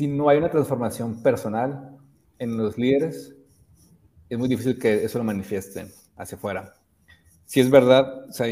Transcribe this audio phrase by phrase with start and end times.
[0.00, 1.98] si no hay una transformación personal
[2.38, 3.34] en los líderes,
[4.30, 6.72] es muy difícil que eso lo manifiesten hacia afuera.
[7.44, 8.46] Si es verdad, o sea,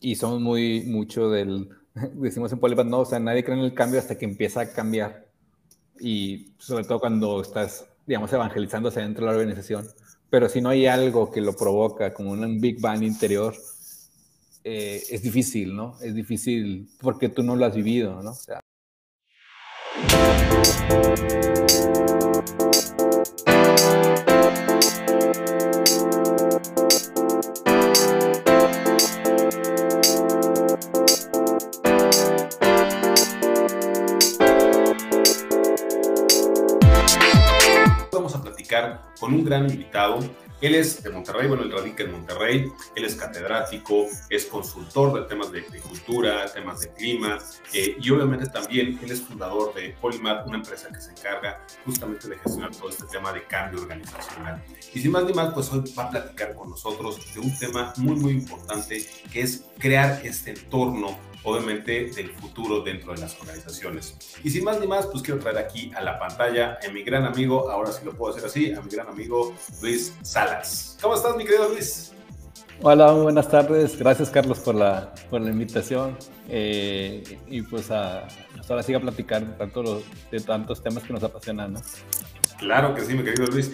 [0.00, 1.68] y somos muy mucho del,
[2.14, 4.72] decimos en Polipat, no, o sea, nadie cree en el cambio hasta que empieza a
[4.72, 5.26] cambiar.
[6.00, 9.86] Y sobre todo cuando estás, digamos, evangelizándose dentro de la organización.
[10.30, 13.54] Pero si no hay algo que lo provoca, como un Big Bang interior,
[14.64, 15.98] eh, es difícil, ¿no?
[16.00, 18.30] Es difícil porque tú no lo has vivido, ¿no?
[18.30, 18.61] O sea,
[20.62, 22.01] Vamos
[38.72, 40.20] platicar con un gran invitado
[40.62, 45.26] él es de Monterrey, bueno, él radica en Monterrey, él es catedrático, es consultor de
[45.26, 47.36] temas de, cultura, temas de clima,
[47.72, 52.28] eh, y obviamente también él es fundador de Polymath, una empresa que se encarga justamente
[52.28, 54.62] de gestionar todo este tema de cambio organizacional.
[54.94, 57.92] Y sin más ni más, pues hoy va a platicar con nosotros de un tema
[57.96, 64.16] muy, muy importante, que es crear este entorno obviamente del futuro dentro de las organizaciones.
[64.44, 67.24] Y sin más ni más, pues quiero traer aquí a la pantalla a mi gran
[67.24, 70.98] amigo, ahora sí lo puedo hacer así, a mi gran amigo Luis Salas.
[71.00, 72.12] ¿Cómo estás, mi querido Luis?
[72.84, 73.96] Hola, buenas tardes.
[73.96, 76.16] Gracias, Carlos, por la, por la invitación.
[76.48, 81.74] Eh, y pues, a, pues ahora siga platicar tanto de tantos temas que nos apasionan,
[81.74, 81.80] ¿no?
[82.58, 83.72] Claro que sí, mi querido Luis.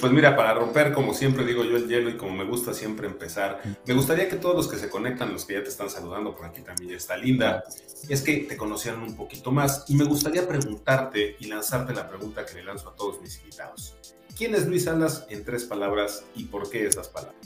[0.00, 3.06] Pues mira, para romper, como siempre digo yo, el hielo y como me gusta siempre
[3.06, 6.34] empezar, me gustaría que todos los que se conectan, los que ya te están saludando,
[6.34, 7.64] por aquí también ya está Linda,
[8.08, 12.44] es que te conocieran un poquito más y me gustaría preguntarte y lanzarte la pregunta
[12.44, 13.96] que le lanzo a todos mis invitados.
[14.36, 17.36] ¿Quién es Luis Salas en tres palabras y por qué esas palabras?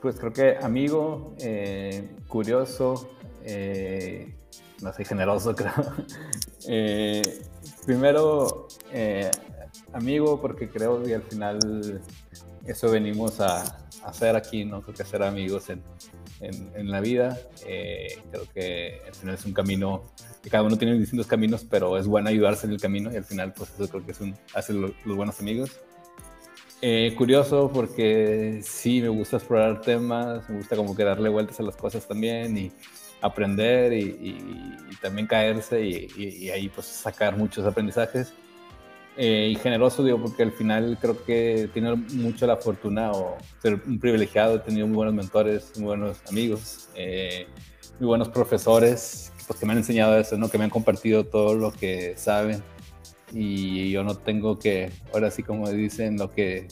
[0.00, 3.10] Pues creo que amigo, eh, curioso,
[3.44, 4.34] eh,
[4.82, 5.72] no sé, generoso creo.
[6.68, 7.22] Eh,
[7.86, 8.68] primero,
[9.92, 12.00] amigo porque creo que al final
[12.66, 14.82] eso venimos a, hacer aquí, ¿no?
[14.82, 15.82] Creo que ser amigos en,
[16.40, 17.38] en, la vida.
[17.66, 20.04] Eh, creo que al final es un camino,
[20.42, 23.24] que cada uno tiene distintos caminos, pero es bueno ayudarse en el camino y al
[23.24, 25.70] final pues eso creo que es un, hace los, buenos amigos.
[26.80, 31.62] Eh, curioso porque sí, me gusta explorar temas, me gusta como que darle vueltas a
[31.62, 32.72] las cosas también y
[33.20, 38.34] aprender y, también caerse y, y, ahí pues sacar muchos aprendizajes.
[39.16, 43.74] Eh, y generoso, digo, porque al final creo que tiene mucho la fortuna o ser
[43.86, 47.46] un privilegiado, he tenido muy buenos mentores, muy buenos amigos, eh,
[48.00, 50.48] muy buenos profesores, pues que me han enseñado eso, ¿no?
[50.48, 52.62] Que me han compartido todo lo que saben
[53.32, 56.68] y yo no tengo que, ahora sí como dicen, lo que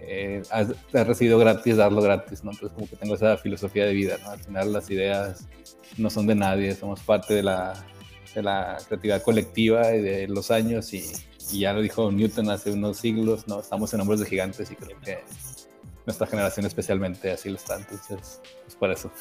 [0.00, 2.52] eh, has, recibido gratis, darlo gratis, ¿no?
[2.52, 4.30] Entonces como que tengo esa filosofía de vida, ¿no?
[4.30, 5.48] Al final las ideas
[5.96, 7.74] no son de nadie, somos parte de la,
[8.36, 11.02] de la creatividad colectiva y de los años y
[11.52, 13.60] y ya lo dijo Newton hace unos siglos, ¿no?
[13.60, 15.22] Estamos en hombres de gigantes y creo que
[16.06, 19.10] nuestra generación especialmente así lo está, entonces es por eso.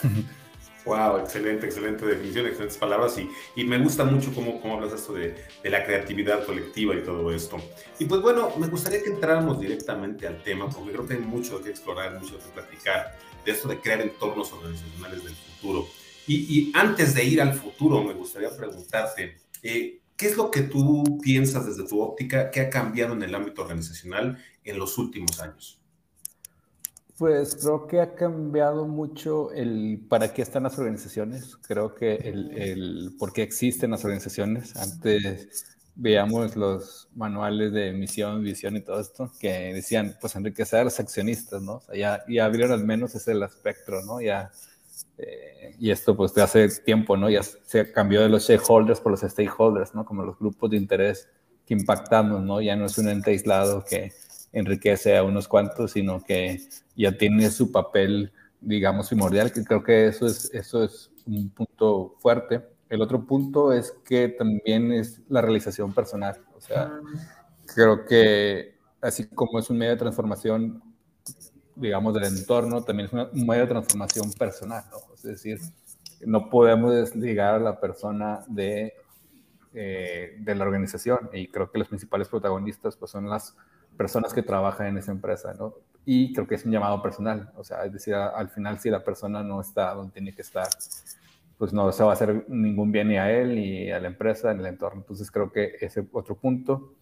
[0.84, 5.14] Wow, excelente, excelente definición, excelentes palabras y, y me gusta mucho cómo, cómo hablas esto
[5.14, 7.58] de, de, la creatividad colectiva y todo esto.
[8.00, 11.62] Y pues bueno, me gustaría que entráramos directamente al tema porque creo que hay mucho
[11.62, 13.16] que explorar, mucho que platicar
[13.46, 15.88] de esto de crear entornos organizacionales del futuro.
[16.25, 20.62] Y, y antes de ir al futuro, me gustaría preguntarte, eh, ¿Qué es lo que
[20.62, 25.42] tú piensas desde tu óptica que ha cambiado en el ámbito organizacional en los últimos
[25.42, 25.82] años?
[27.18, 31.56] Pues creo que ha cambiado mucho el para qué están las organizaciones.
[31.68, 34.76] Creo que el, el por qué existen las organizaciones.
[34.76, 35.66] Antes
[35.96, 41.00] veíamos los manuales de misión, visión y todo esto que decían, pues enriquecer a los
[41.00, 41.78] accionistas, ¿no?
[41.78, 44.22] O sea, ya, ya abrieron al menos ese el espectro, ¿no?
[44.22, 44.52] Ya
[45.17, 47.29] eh, y esto pues de hace tiempo, ¿no?
[47.29, 50.06] Ya se cambió de los shareholders por los stakeholders, ¿no?
[50.06, 51.29] Como los grupos de interés
[51.66, 52.62] que impactamos, ¿no?
[52.62, 54.12] Ya no es un ente aislado que
[54.51, 56.59] enriquece a unos cuantos, sino que
[56.95, 62.15] ya tiene su papel, digamos, primordial, que creo que eso es, eso es un punto
[62.19, 62.62] fuerte.
[62.89, 66.92] El otro punto es que también es la realización personal, o sea,
[67.74, 70.83] creo que así como es un medio de transformación
[71.75, 75.13] digamos, del entorno, también es un medio de transformación personal, ¿no?
[75.13, 75.59] Es decir,
[76.25, 78.94] no podemos desligar a la persona de,
[79.73, 83.56] eh, de la organización y creo que los principales protagonistas pues, son las
[83.97, 85.73] personas que trabajan en esa empresa, ¿no?
[86.06, 89.03] Y creo que es un llamado personal, o sea, es decir, al final si la
[89.03, 90.68] persona no está donde tiene que estar,
[91.57, 94.51] pues no se va a hacer ningún bien ni a él, ni a la empresa,
[94.51, 95.01] ni al entorno.
[95.01, 96.95] Entonces creo que ese otro punto.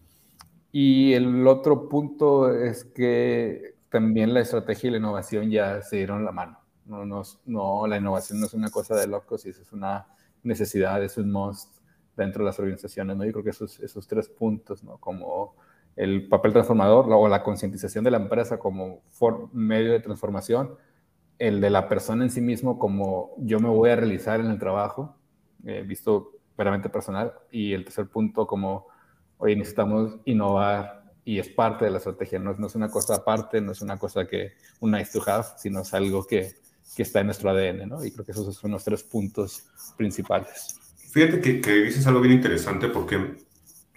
[0.70, 6.24] Y el otro punto es que también la estrategia y la innovación ya se dieron
[6.24, 6.60] la mano.
[6.86, 10.06] No, no, no, la innovación no es una cosa de locos, y es una
[10.42, 11.76] necesidad, es un must
[12.16, 13.16] dentro de las organizaciones.
[13.16, 13.24] ¿no?
[13.24, 14.96] Yo creo que esos, esos tres puntos, ¿no?
[14.98, 15.54] como
[15.96, 19.02] el papel transformador o la concientización de la empresa como
[19.52, 20.76] medio de transformación,
[21.38, 24.58] el de la persona en sí mismo como yo me voy a realizar en el
[24.58, 25.16] trabajo,
[25.64, 28.86] eh, visto veramente personal, y el tercer punto como,
[29.38, 30.99] hoy necesitamos innovar
[31.30, 33.96] y es parte de la estrategia, no, no, es una cosa aparte, no es una
[34.00, 36.56] cosa que un nice to have, sino es algo que,
[36.96, 38.04] que está en nuestro ADN, ¿no?
[38.04, 39.62] Y creo que esos son los tres puntos
[39.96, 40.74] principales.
[41.12, 43.36] Fíjate que, que dices algo bien interesante porque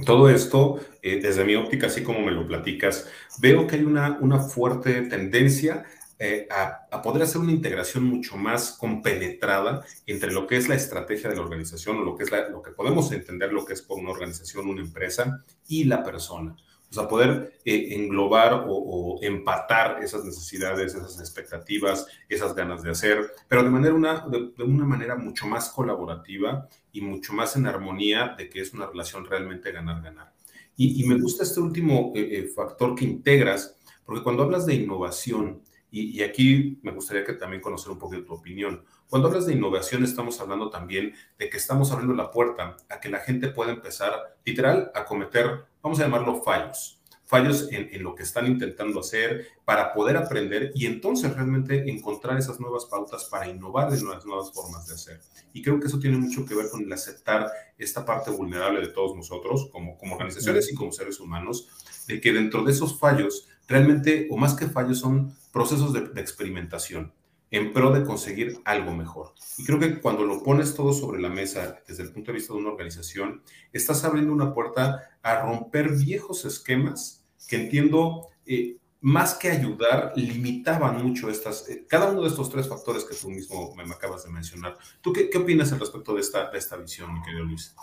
[0.05, 3.07] todo esto, eh, desde mi óptica, así como me lo platicas,
[3.39, 5.85] veo que hay una, una fuerte tendencia
[6.19, 11.31] eh, a, poder hacer una integración mucho más compenetrada entre lo que es la estrategia
[11.31, 13.97] de la organización o lo que es lo que podemos entender lo que es por
[13.97, 16.55] una organización, una empresa y la persona.
[16.93, 23.31] O sea, poder eh, englobar o, empatar esas necesidades, esas expectativas, esas ganas de hacer,
[23.47, 28.35] pero de, manera una, de, una manera mucho más colaborativa y mucho más en armonía
[28.37, 30.33] de que es una relación realmente ganar-ganar.
[30.77, 33.75] Y, me gusta este último eh, eh, factor que integras,
[34.05, 35.63] porque cuando hablas de innovación,
[35.93, 39.45] y, y, aquí me gustaría que también conocer un poco de tu opinión, cuando hablas
[39.45, 43.49] de innovación estamos hablando también de que estamos abriendo la puerta a que la gente
[43.49, 49.01] pueda empezar literal a cometer vamos a llamarlo fallos, fallos en, lo que están intentando
[49.01, 54.25] hacer para poder aprender y entonces realmente encontrar esas nuevas pautas para innovar en las
[54.25, 55.19] nuevas formas de hacer.
[55.51, 58.87] Y creo que eso tiene mucho que ver con el aceptar esta parte vulnerable de
[58.87, 61.67] todos nosotros como, como organizaciones y como seres humanos,
[62.07, 67.13] de que dentro de esos fallos, realmente, o más que fallos, son procesos de, experimentación
[67.51, 69.33] en pro de conseguir algo mejor.
[69.57, 72.53] Y creo que cuando lo pones todo sobre la mesa desde el punto de vista
[72.53, 79.35] de una organización, estás abriendo una puerta a romper viejos esquemas que entiendo, eh, más
[79.35, 83.75] que ayudar, limitaban mucho estas, eh, cada uno de estos tres factores que tú mismo
[83.75, 84.77] me acabas de mencionar.
[85.01, 87.75] ¿Tú qué, qué opinas al respecto de esta, de esta visión, mi querido Luis?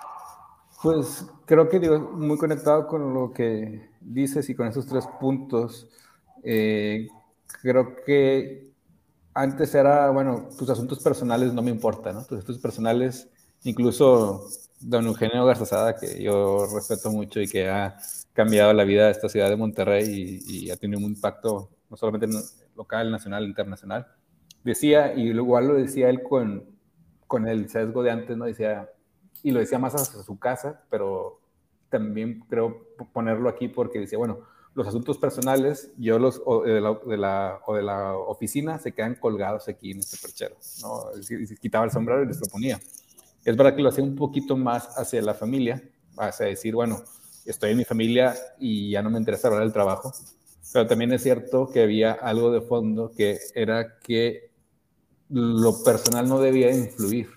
[0.82, 5.88] Pues creo que digo, muy conectado con lo que dices y con esos tres puntos.
[6.42, 7.06] Eh,
[7.62, 8.70] creo que
[9.34, 12.24] antes era, bueno, tus asuntos personales no me importan, ¿no?
[12.24, 13.28] Tus asuntos personales,
[13.64, 14.48] incluso
[14.80, 17.98] don Eugenio Garzazada, que yo respeto mucho y que ha
[18.32, 22.26] cambiado la vida de esta ciudad de Monterrey y, ha tenido un impacto no solamente
[22.74, 24.06] local, nacional, internacional,
[24.64, 26.64] decía, y igual lo decía él con,
[27.26, 28.46] con el sesgo de antes, ¿no?
[28.46, 28.88] Decía,
[29.42, 31.40] y lo decía más hacia su casa, pero
[31.88, 34.40] también creo ponerlo aquí porque decía, bueno,
[34.74, 39.90] los asuntos personales, yo los de la, o de la oficina se quedan colgados aquí
[39.90, 41.06] en este perchero, ¿no?
[41.60, 42.78] quitaba el sombrero y les lo ponía.
[43.44, 45.82] Es verdad que lo hacía un poquito más hacia la familia,
[46.16, 47.02] hacia decir, bueno,
[47.44, 50.12] estoy en mi familia y ya no me interesa hablar del trabajo,
[50.72, 54.50] pero también es cierto que había algo de fondo que era que
[55.30, 57.28] lo personal no debía influir.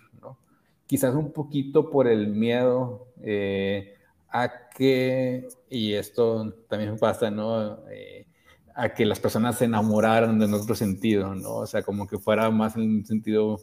[0.88, 3.96] Quizás un poquito por el miedo, eh,
[4.30, 7.88] a que, y esto también pasa, ¿no?
[7.90, 8.28] Eh,
[8.76, 11.56] a que las personas se enamoraran de nuestro sentido, ¿no?
[11.58, 13.60] O sea, como que fuera más en un sentido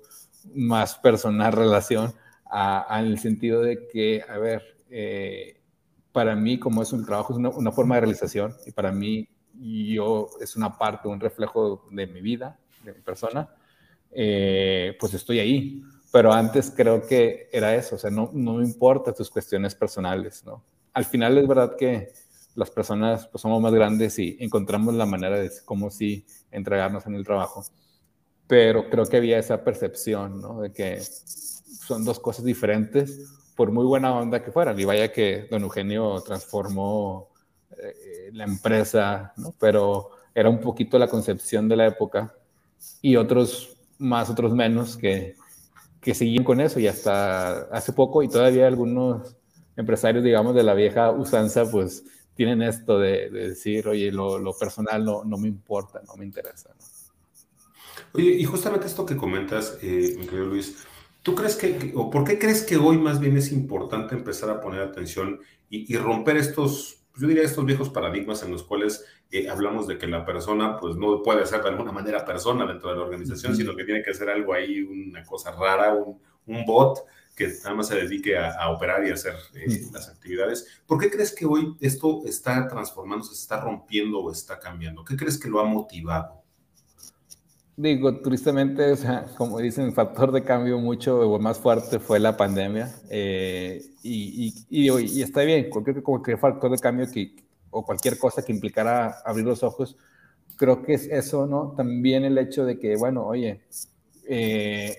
[0.54, 2.14] más personal relación,
[2.46, 5.60] al sentido de que, a ver, eh,
[6.12, 10.28] para mí como es un trabajo, es una, forma de realización y para mí yo
[10.40, 13.48] es una parte, un reflejo de mi vida, de mi persona,
[14.10, 19.12] pues estoy ahí pero antes creo que era eso, o sea, no, no me importa
[19.12, 20.64] tus cuestiones personales, ¿no?
[20.92, 22.12] Al final es verdad que
[22.54, 27.14] las personas pues, somos más grandes y encontramos la manera de cómo sí entregarnos en
[27.14, 27.64] el trabajo,
[28.46, 30.60] pero creo que había esa percepción, ¿no?
[30.60, 35.46] De que son dos cosas diferentes, por muy buena onda que fueran, y vaya que
[35.50, 37.28] don Eugenio transformó
[37.70, 39.54] eh, la empresa, ¿no?
[39.60, 42.34] Pero era un poquito la concepción de la época
[43.00, 45.36] y otros más, otros menos, que
[46.00, 49.36] que siguen con eso y hasta hace poco y todavía algunos
[49.76, 52.04] empresarios, digamos, de la vieja usanza, pues
[52.34, 56.70] tienen esto de, decir, oye, lo, personal no, no, me importa, no me interesa.
[58.12, 60.78] Oye, y justamente esto que comentas, eh, mi querido Luis,
[61.22, 64.60] ¿tú crees que, o por qué crees que hoy más bien es importante empezar a
[64.60, 69.48] poner atención y, y romper estos, yo diría, estos viejos paradigmas en los cuales eh,
[69.48, 72.96] hablamos de que la persona pues no puede ser de alguna manera persona dentro de
[72.96, 77.04] la organización, sino que tiene que ser algo ahí, una cosa rara, un, un bot
[77.36, 80.82] que nada más se dedique a, operar y hacer eh, las actividades.
[80.86, 85.04] ¿Por qué crees que hoy esto está transformándose, se está rompiendo o está cambiando?
[85.04, 86.42] ¿Qué crees que lo ha motivado?
[87.76, 92.20] Digo, tristemente, o sea, como dicen, el factor de cambio mucho o más fuerte fue
[92.20, 92.94] la pandemia.
[93.08, 97.36] Eh, y, y, y, está bien, cualquier, cualquier factor de cambio que,
[97.70, 99.96] o cualquier cosa que implicara abrir los ojos,
[100.56, 101.74] creo que es eso, ¿no?
[101.76, 103.62] También el hecho de que, bueno, oye,
[104.28, 104.96] eh,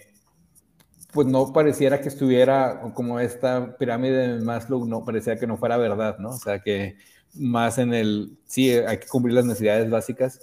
[1.11, 5.77] pues no pareciera que estuviera como esta pirámide de Maslow, no parecía que no fuera
[5.77, 6.29] verdad, ¿no?
[6.29, 6.97] O sea, que
[7.35, 10.39] más en el, sí, hay que cumplir las necesidades básicas,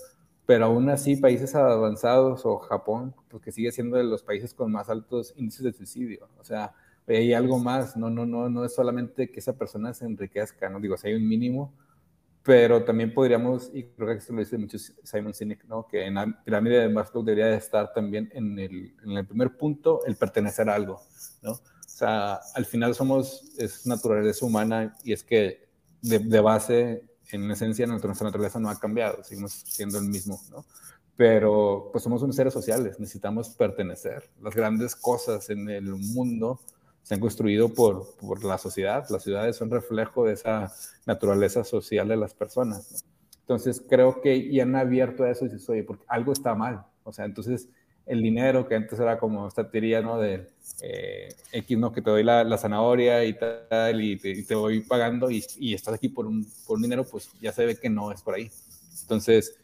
[0.46, 4.72] pero aún así países avanzados o Japón, porque pues sigue siendo de los países con
[4.72, 6.74] más altos índices de suicidio, o sea,
[7.06, 10.80] hay algo más, no, no, no, no es solamente que esa persona se enriquezca, no
[10.80, 11.72] digo, si hay un mínimo,
[12.48, 15.86] pero también podríamos, y creo que esto lo dice mucho Simon Sinek, ¿no?
[15.86, 19.58] que en la pirámide de Maslow debería de estar también en el, en el primer
[19.58, 20.98] punto el pertenecer a algo,
[21.42, 21.52] ¿no?
[21.52, 25.68] O sea, al final somos, es naturaleza humana y es que
[26.00, 30.64] de, de base, en esencia, nuestra naturaleza no ha cambiado, seguimos siendo el mismo, ¿no?
[31.16, 34.30] Pero pues somos unos seres sociales, necesitamos pertenecer.
[34.40, 36.60] Las grandes cosas en el mundo
[37.08, 39.08] se han construido por, por la sociedad.
[39.08, 40.70] Las ciudades son reflejo de esa
[41.06, 43.02] naturaleza social de las personas.
[43.40, 46.84] Entonces creo que ya han abierto eso y dices, oye, porque algo está mal.
[47.04, 47.70] O sea, entonces
[48.04, 50.18] el dinero que antes era como esta teoría, ¿no?
[50.18, 50.48] De
[50.82, 51.92] eh, X, ¿no?
[51.92, 55.72] Que te doy la, la zanahoria y tal, y te, te voy pagando y, y,
[55.72, 58.34] estás aquí por un, por un dinero, pues ya se ve que no es por
[58.34, 58.50] ahí.
[59.00, 59.56] Entonces,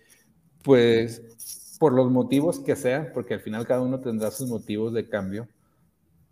[0.62, 5.06] pues por los motivos que sean, porque al final cada uno tendrá sus motivos de
[5.10, 5.46] cambio,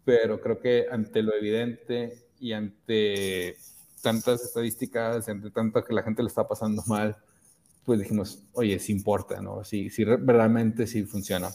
[0.04, 3.56] pero creo que ante lo evidente y ante
[4.02, 7.16] tantas estadísticas, ante tanto que la gente le está pasando mal,
[7.84, 9.64] pues dijimos, oye, sí importa, ¿no?
[9.64, 11.50] Si, si realmente sí funciona.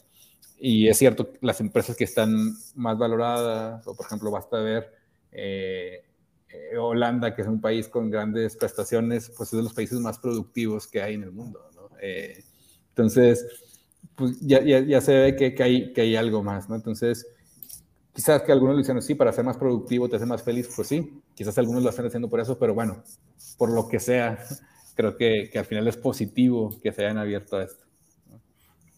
[0.60, 4.92] Y es cierto, las empresas que están más valoradas, o por ejemplo, basta ver
[5.32, 6.04] eh,
[6.50, 10.18] eh, Holanda, que es un país con grandes prestaciones, pues es de los países más
[10.18, 11.89] productivos que hay en el mundo, ¿no?
[12.01, 12.44] Eh,
[12.89, 13.46] entonces,
[14.16, 16.75] pues ya, ya, ya, se ve que, que, hay, que hay algo más, ¿no?
[16.75, 17.27] Entonces,
[18.18, 20.88] Quizás que algunos lo dicen sí, para ser más productivo, te hace más feliz, pues
[20.88, 23.04] sí, quizás algunos lo están haciendo por eso, pero bueno,
[23.60, 24.40] por lo que sea,
[24.96, 27.86] creo que, que al final es positivo que se hayan abierto a esto.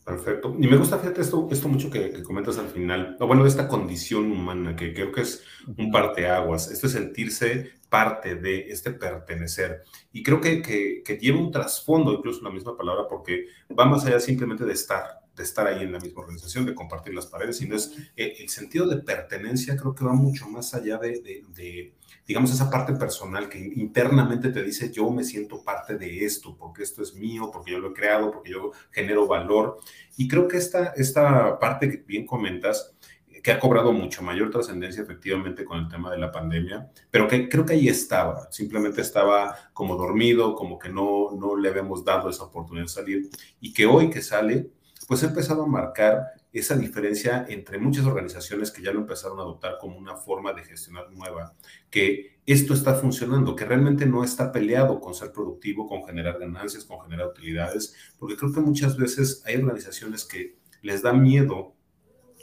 [0.05, 0.55] Perfecto.
[0.57, 3.67] Y me gusta, fíjate, esto, esto mucho que, que comentas al final, o bueno, esta
[3.67, 5.43] condición humana, que creo que es
[5.75, 9.83] un parteaguas, esto es sentirse parte de, este pertenecer.
[10.13, 13.47] Y creo que, que, que lleva un trasfondo, incluso la misma palabra, porque
[13.77, 17.13] va más allá simplemente de estar, de estar ahí en la misma organización, de compartir
[17.13, 20.97] las paredes, sino es eh, el sentido de pertenencia, creo que va mucho más allá
[20.97, 21.93] de, de, de,
[22.27, 26.83] digamos, esa parte personal que internamente te dice, yo me siento parte de esto, porque
[26.83, 29.77] esto es mío, porque yo lo he creado, porque yo genero valor.
[30.17, 32.93] Y creo que esta, esta parte que bien comentas,
[33.41, 37.47] que ha cobrado mucho mayor trascendencia efectivamente con el tema de la pandemia, pero que
[37.47, 42.29] creo que ahí estaba, simplemente estaba como dormido, como que no, no le habíamos dado
[42.29, 43.29] esa oportunidad de salir
[43.61, 44.69] y que hoy que sale,
[45.09, 49.41] pues ha empezado a marcar esa diferencia entre muchas organizaciones que ya lo empezaron a
[49.41, 51.55] adoptar como una forma de gestionar nueva,
[51.89, 56.85] que esto está funcionando, que realmente no está peleado con ser productivo, con generar ganancias,
[56.85, 61.73] con generar utilidades, porque creo que muchas veces hay organizaciones que les da miedo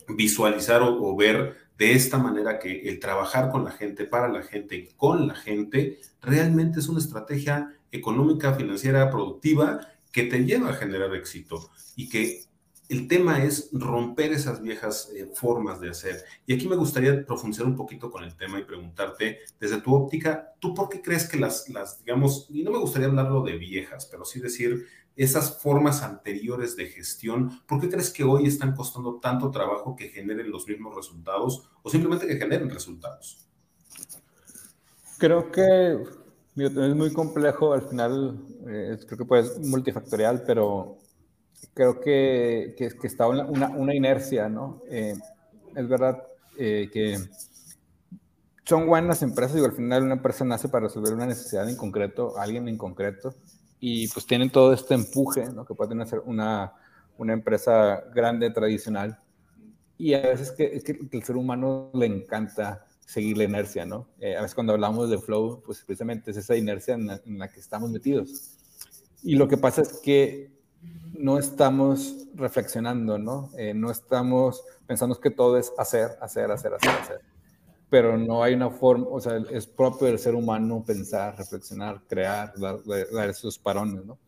[0.09, 4.75] visualizar o, ver de esta manera que el trabajar con la gente, para la gente
[4.75, 10.75] y con la gente, realmente es una estrategia económica, financiera, productiva que te lleva a
[10.75, 12.47] generar éxito y que
[12.89, 16.25] el tema es romper esas viejas eh, formas de hacer.
[16.47, 20.55] Y aquí me gustaría profundizar un poquito con el tema y preguntarte, desde tu óptica,
[20.61, 21.67] ¿tú por qué crees que las,
[22.05, 26.87] digamos, y no me gustaría hablarlo de viejas, pero sí decir esas formas anteriores de
[26.87, 31.71] gestión, ¿por qué crees que hoy están costando tanto trabajo que generen los mismos resultados
[31.83, 33.49] o simplemente que generen resultados?
[35.19, 35.99] Creo que
[36.57, 40.99] es muy complejo, al final eh, creo que puede ser multifactorial, pero
[41.77, 44.81] creo que, que, que está una, una, inercia, ¿no?
[44.89, 45.15] Eh,
[45.75, 46.23] es verdad
[46.59, 47.19] eh, que
[48.65, 52.39] son buenas empresas, digo, al final una empresa nace para resolver una necesidad en concreto,
[52.39, 53.35] alguien en concreto,
[53.79, 55.67] y pues tienen todo este empuje, ¿no?
[55.67, 56.73] Que pueden hacer una,
[57.19, 59.21] una empresa grande, tradicional,
[59.99, 64.09] y a veces que, que, que el ser humano le encanta seguir la inercia, ¿no?
[64.19, 67.39] Eh, a veces cuando hablamos de flow, pues precisamente es esa inercia en la, en
[67.39, 68.57] la que estamos metidos.
[69.23, 70.56] Y lo que pasa es que
[71.19, 73.51] no estamos reflexionando, ¿no?
[73.57, 77.21] Eh, no estamos pensando que todo es hacer, hacer, hacer, hacer, hacer.
[77.89, 82.53] Pero no hay una forma, o sea, es propio del ser humano pensar, reflexionar, crear,
[82.59, 82.79] dar,
[83.13, 84.19] dar esos parones, ¿no?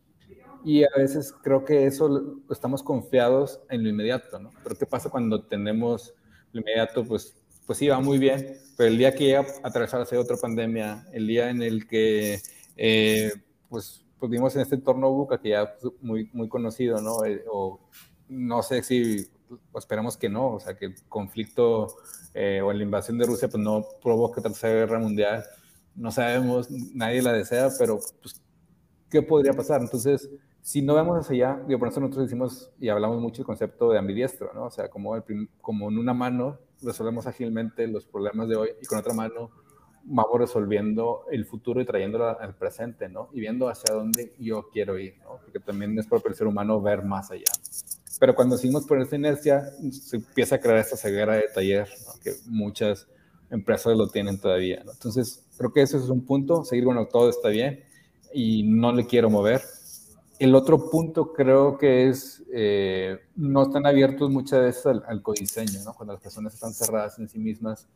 [0.63, 4.51] Y a veces creo que eso estamos confiados en lo inmediato, ¿no?
[4.63, 6.13] Pero ¿qué pasa cuando tenemos
[6.51, 7.05] lo inmediato?
[7.05, 11.05] Pues, pues sí, va muy bien, pero el día que llega a atravesarse otra pandemia,
[11.13, 12.41] el día en el que,
[12.75, 13.31] eh,
[13.69, 17.23] pues, pues vimos en este entorno buca que ya es muy, muy conocido, ¿no?
[17.25, 17.79] Eh, o
[18.27, 19.27] no sé si
[19.75, 21.87] esperamos que no, o sea, que el conflicto
[22.33, 25.43] eh, o la invasión de Rusia pues no provoque tercera guerra mundial.
[25.95, 28.41] No sabemos, nadie la desea, pero pues,
[29.09, 29.81] ¿qué podría pasar?
[29.81, 30.29] Entonces,
[30.61, 33.91] si no vemos hacia allá, digo, por eso nosotros decimos y hablamos mucho el concepto
[33.91, 34.65] de ambidiestro, ¿no?
[34.65, 35.15] O sea, como,
[35.61, 39.49] como en una mano resolvemos ágilmente los problemas de hoy y con otra mano
[40.03, 43.29] vamos resolviendo el futuro y trayéndolo al presente, ¿no?
[43.33, 45.39] Y viendo hacia dónde yo quiero ir, ¿no?
[45.43, 47.51] Porque también es propio el ser humano ver más allá.
[48.19, 52.19] Pero cuando seguimos por esta inercia, se empieza a crear esta ceguera de taller, ¿no?
[52.21, 53.07] que muchas
[53.49, 54.91] empresas lo tienen todavía, ¿no?
[54.91, 57.83] Entonces, creo que ese es un punto, seguir, bueno, todo está bien
[58.33, 59.61] y no le quiero mover.
[60.37, 65.81] El otro punto creo que es, eh, no están abiertos muchas veces al, al codiseño,
[65.83, 65.93] ¿no?
[65.93, 67.87] Cuando las personas están cerradas en sí mismas,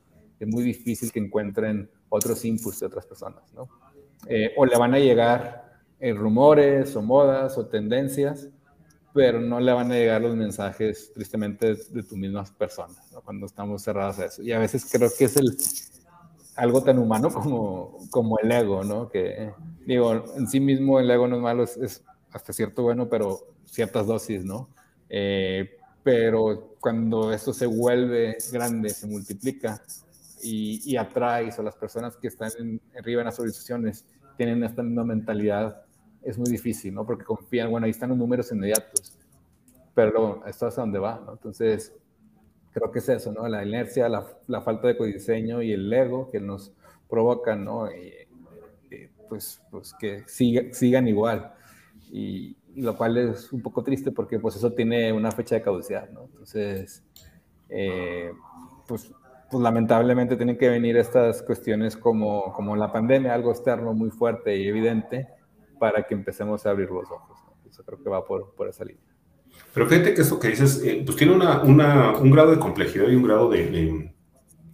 [0.43, 3.69] es muy difícil que encuentren otros inputs de otras personas, ¿no?
[4.27, 8.47] Eh, o le van a llegar eh, rumores o modas o tendencias,
[9.13, 13.21] pero no le van a llegar los mensajes tristemente de, tus mismas personas, ¿no?
[13.21, 14.41] cuando estamos cerrados a eso.
[14.41, 15.55] Y a veces creo que es el,
[16.55, 19.09] algo tan humano como, como el ego, ¿no?
[19.09, 19.51] Que
[19.85, 24.07] digo, en sí mismo el ego no es malo, es, hasta cierto bueno, pero ciertas
[24.07, 24.69] dosis, ¿no?
[25.09, 29.81] Eh, pero cuando esto se vuelve grande, se multiplica,
[30.43, 32.51] y, atrae a las personas que están
[32.97, 34.05] arriba en las organizaciones
[34.37, 35.83] tienen esta misma mentalidad,
[36.23, 37.05] es muy difícil, ¿no?
[37.05, 39.17] Porque confían, bueno, ahí están los números inmediatos,
[39.93, 41.33] pero esto es a dónde va, ¿no?
[41.33, 41.93] Entonces,
[42.71, 43.47] creo que es eso, ¿no?
[43.47, 46.73] La inercia, la, la falta de codiseño y el ego que nos
[47.09, 47.91] provocan, ¿no?
[47.91, 48.11] Y,
[49.29, 51.53] pues, pues que sigan igual.
[52.11, 55.61] Y, y, lo cual es un poco triste porque pues eso tiene una fecha de
[55.61, 56.25] caducidad, ¿no?
[56.25, 57.03] Entonces,
[57.69, 58.31] eh,
[58.87, 59.11] pues
[59.53, 64.57] pues lamentablemente tienen que venir estas cuestiones como, como la pandemia, algo externo muy fuerte
[64.57, 65.27] y evidente,
[65.79, 67.37] para que empecemos a abrir los ojos.
[67.69, 69.03] Eso creo que va por, por esa línea.
[69.71, 73.07] Pero fíjate que eso que dices, eh, pues tiene una, una, un grado de complejidad
[73.09, 74.11] y un grado de,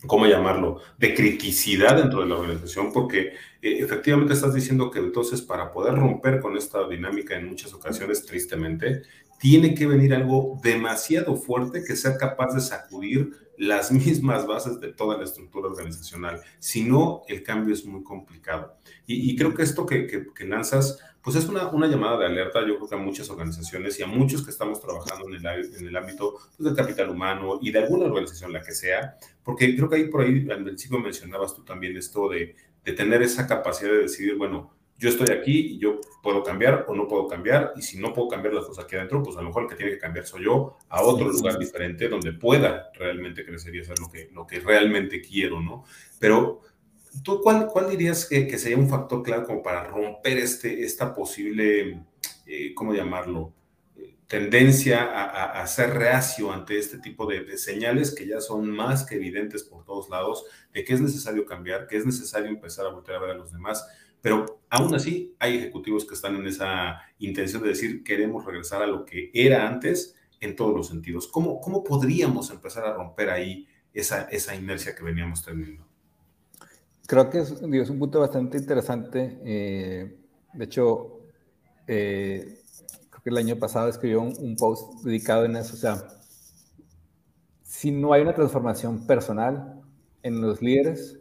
[0.08, 5.42] ¿cómo llamarlo?, de criticidad dentro de la organización, porque eh, efectivamente estás diciendo que entonces
[5.42, 9.02] para poder romper con esta dinámica en muchas ocasiones, tristemente,
[9.40, 14.94] tiene que venir algo demasiado fuerte que sea capaz de sacudir las mismas bases de
[14.94, 16.42] toda la estructura organizacional.
[16.58, 18.76] Si no, el cambio es muy complicado.
[19.06, 22.78] Y, creo que esto que, que, lanzas, pues es una, una, llamada de alerta, yo
[22.78, 25.96] creo que a muchas organizaciones y a muchos que estamos trabajando en el, en el
[25.96, 29.96] ámbito pues, del capital humano y de alguna organización, la que sea, porque creo que
[29.96, 32.56] ahí por ahí al principio mencionabas tú también esto de,
[32.86, 36.94] de tener esa capacidad de decidir, bueno, yo estoy aquí y yo puedo cambiar o
[36.94, 39.48] no puedo cambiar, y si no puedo cambiar las cosas aquí adentro, pues a lo
[39.48, 43.46] mejor el que tiene que cambiar soy yo a otro lugar diferente donde pueda realmente
[43.46, 45.86] crecer y hacer lo que, lo que realmente quiero, ¿no?
[46.20, 46.62] Pero,
[47.24, 51.14] ¿tú cuál, cuál dirías que, que sería un factor clave como para romper este, esta
[51.14, 52.04] posible,
[52.46, 53.54] eh, ¿cómo llamarlo?
[54.28, 59.04] tendencia a, a, ser reacio ante este tipo de, de, señales que ya son más
[59.04, 62.90] que evidentes por todos lados, de que es necesario cambiar, que es necesario empezar a
[62.90, 63.88] voltear a ver a los demás,
[64.22, 68.88] pero aún así hay ejecutivos que están en esa intención de decir queremos regresar a
[68.88, 71.28] lo que era antes en todos los sentidos.
[71.28, 75.86] ¿Cómo, cómo podríamos empezar a romper ahí esa, esa inercia que veníamos teniendo?
[77.08, 79.40] Creo que es, un punto bastante interesante.
[79.44, 80.18] Eh,
[80.54, 81.22] de hecho,
[81.88, 82.62] eh,
[83.10, 85.74] creo que el año pasado escribió un, un, post dedicado en eso.
[85.74, 86.08] O sea,
[87.64, 89.82] si no hay una transformación personal
[90.22, 91.20] en los líderes,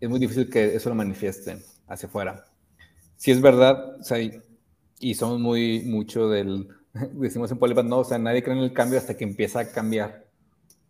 [0.00, 2.46] es muy difícil que eso lo manifiesten hacia afuera.
[3.16, 4.18] Si es verdad, o sea,
[4.98, 6.68] y, somos muy mucho del,
[7.12, 9.70] decimos en Polipat, no, o sea, nadie cree en el cambio hasta que empieza a
[9.70, 10.26] cambiar.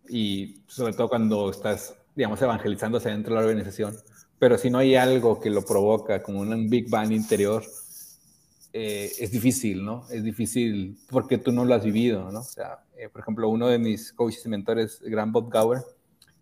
[0.09, 3.97] Y sobre todo cuando estás, digamos, evangelizándose dentro de la organización.
[4.39, 7.65] Pero si no hay algo que lo provoca, como un Big Bang interior,
[8.73, 10.05] eh, es difícil, ¿no?
[10.11, 12.41] Es difícil porque tú no lo has vivido, ¿no?
[12.41, 15.81] O sea, eh, por ejemplo, uno de mis coaches y mentores, Gran Bob Gower,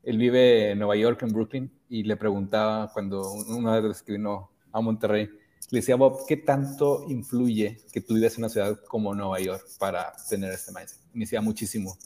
[0.02, 4.50] él vive en Nueva York, en Brooklyn, y le preguntaba cuando una vez que vino
[4.72, 5.28] a Monterrey,
[5.70, 9.64] le decía, Bob, ¿qué tanto influye que tú vives en una ciudad como Nueva York
[9.78, 11.00] para tener este mindset?
[11.14, 11.96] Y me decía muchísimo,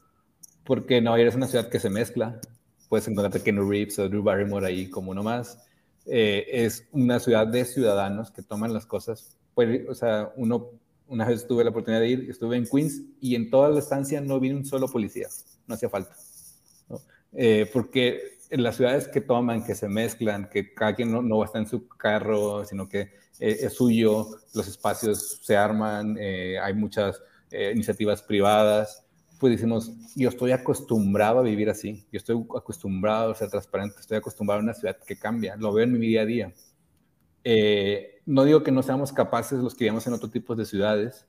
[0.65, 2.39] porque Nueva York es una ciudad que se mezcla,
[2.91, 5.59] puedes encontrarte Ken Reeves o Drew Barrymore ahí como uno más,
[6.05, 10.67] eh, es una ciudad de ciudadanos que toman las cosas, pues, o sea, uno,
[11.07, 14.21] una vez tuve la oportunidad de ir, estuve en Queens y en toda la estancia
[14.21, 15.29] no vi un solo policía,
[15.67, 16.15] no hacía falta.
[17.33, 21.45] Eh, porque en las ciudades que toman, que se mezclan, que cada quien no, no
[21.45, 23.01] está en su carro, sino que
[23.39, 29.07] eh, es suyo, los espacios se arman, eh, hay muchas iniciativas privadas,
[29.41, 34.19] pues decimos, yo estoy acostumbrado a vivir así, yo estoy acostumbrado a ser transparente, estoy
[34.19, 36.53] acostumbrado a una ciudad que cambia, lo veo en mi día a día.
[38.27, 41.27] no digo que no seamos capaces los que vivimos en otro tipo de ciudades,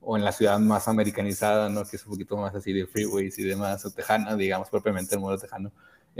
[0.00, 1.84] o en la ciudad más americanizada, ¿no?
[1.84, 5.20] que es un poquito más así de freeways y demás, o tejana, digamos propiamente el
[5.20, 5.72] modo tejano,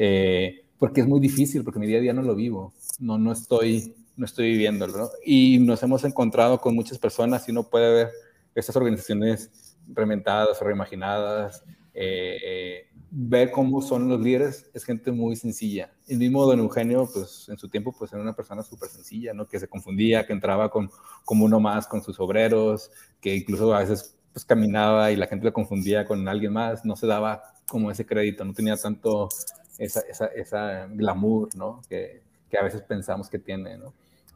[0.03, 3.33] eh, porque es muy difícil, porque mi día a día no lo vivo, no, no
[3.33, 4.97] estoy no estoy viviéndolo.
[4.97, 5.09] ¿no?
[5.25, 8.11] Y nos hemos encontrado con muchas personas y uno puede ver
[8.55, 9.51] estas organizaciones
[9.89, 15.91] reinventadas reimaginadas, eh, eh, ver cómo son los líderes es gente muy sencilla.
[16.07, 19.47] El mismo don Eugenio, pues en su tiempo, pues era una persona súper sencilla, ¿no?
[19.47, 20.91] Que se confundía, que entraba con,
[21.25, 25.45] como uno más con sus obreros, que incluso a veces pues caminaba y la gente
[25.45, 29.29] lo confundía con alguien más, no se daba como ese crédito, no tenía tanto
[29.81, 31.81] esa, esa, esa glamour, ¿no?
[31.88, 33.95] Que, que, a veces pensamos que tiene, ¿no?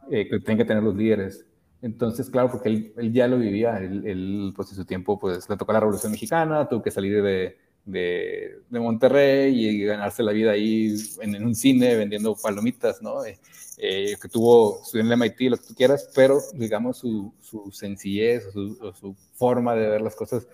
[0.09, 1.45] Eh, que tienen que tener los líderes.
[1.81, 5.47] Entonces, claro, porque él, él ya lo vivía, él, él, pues en su tiempo, pues
[5.47, 10.31] le tocó la Revolución Mexicana, tuvo que salir de, de, de Monterrey y ganarse la
[10.31, 13.23] vida ahí en, en un cine vendiendo palomitas, ¿no?
[13.23, 13.37] Eh,
[13.77, 17.71] eh, que tuvo, estudió en el MIT, lo que tú quieras, pero digamos su, su
[17.71, 20.47] sencillez o su, o su, forma de ver las cosas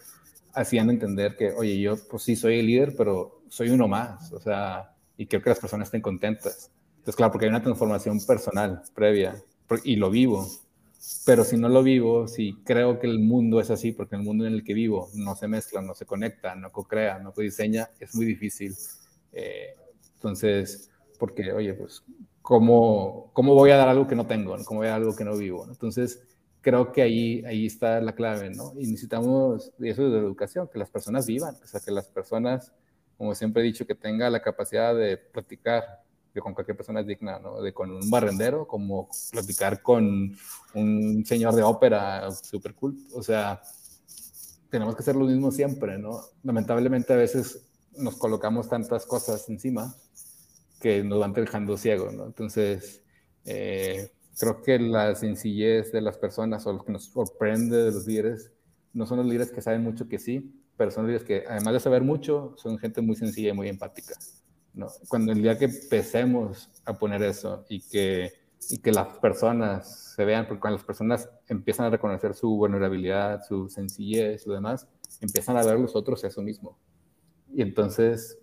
[0.54, 4.39] hacían entender que, oye, yo pues sí soy el líder, pero soy uno más, o
[4.39, 6.71] sea, y quiero que las personas estén contentas.
[6.93, 9.43] Entonces, claro, porque hay una transformación personal previa
[9.83, 10.47] y lo vivo.
[11.25, 14.45] Pero si no lo vivo, si creo que el mundo es así, porque el mundo
[14.45, 18.15] en el que vivo no se mezcla, no se conecta, no co-crea, no co-diseña, es
[18.15, 18.73] muy difícil.
[19.33, 19.75] Eh,
[20.13, 22.03] entonces, porque, oye, pues,
[22.41, 24.55] ¿cómo, ¿cómo voy a dar algo que no tengo?
[24.63, 25.67] ¿Cómo voy a dar algo que no vivo?
[25.67, 26.23] Entonces,
[26.61, 28.73] creo que ahí, ahí está la clave, ¿no?
[28.77, 31.91] Y necesitamos, y eso es de la educación, que las personas vivan, o sea, que
[31.91, 32.71] las personas,
[33.21, 36.01] como siempre he dicho, que tengan la capacidad de platicar,
[36.34, 37.62] que con cualquier persona es digna, ¿no?
[37.62, 40.36] De con un barrendero, como platicar con
[40.73, 42.97] un señor de ópera super cool.
[43.13, 43.62] O sea,
[44.71, 46.19] tenemos que hacer lo mismo siempre, ¿no?
[46.41, 47.63] Lamentablemente a veces
[47.95, 49.95] nos colocamos tantas cosas encima
[50.79, 52.25] que nos van dejando ciegos, ¿no?
[52.25, 53.03] Entonces,
[53.45, 58.07] eh, creo que la sencillez de las personas o lo que nos sorprende de los
[58.07, 58.51] líderes
[58.93, 61.79] no son los líderes que saben mucho que sí, pero son líderes que además de
[61.79, 64.15] saber mucho, son gente muy sencilla y muy empática.
[64.73, 64.87] ¿no?
[65.07, 68.31] Cuando el día que empecemos a poner eso y que,
[68.67, 73.43] y que las personas se vean, porque cuando las personas empiezan a reconocer su vulnerabilidad,
[73.47, 74.87] su sencillez, lo demás,
[75.19, 76.79] empiezan a ver los otros eso mismo.
[77.53, 78.39] Y entonces,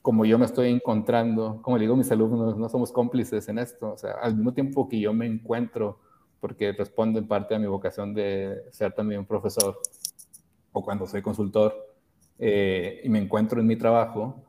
[0.00, 3.98] como yo me estoy encontrando, como digo mis alumnos, no somos cómplices en esto, o
[3.98, 6.00] sea, al mismo tiempo que yo me encuentro,
[6.40, 9.78] porque respondo en parte a mi vocación de ser también profesor,
[10.74, 11.74] o cuando soy consultor,
[12.38, 14.44] eh, y me encuentro en mi trabajo,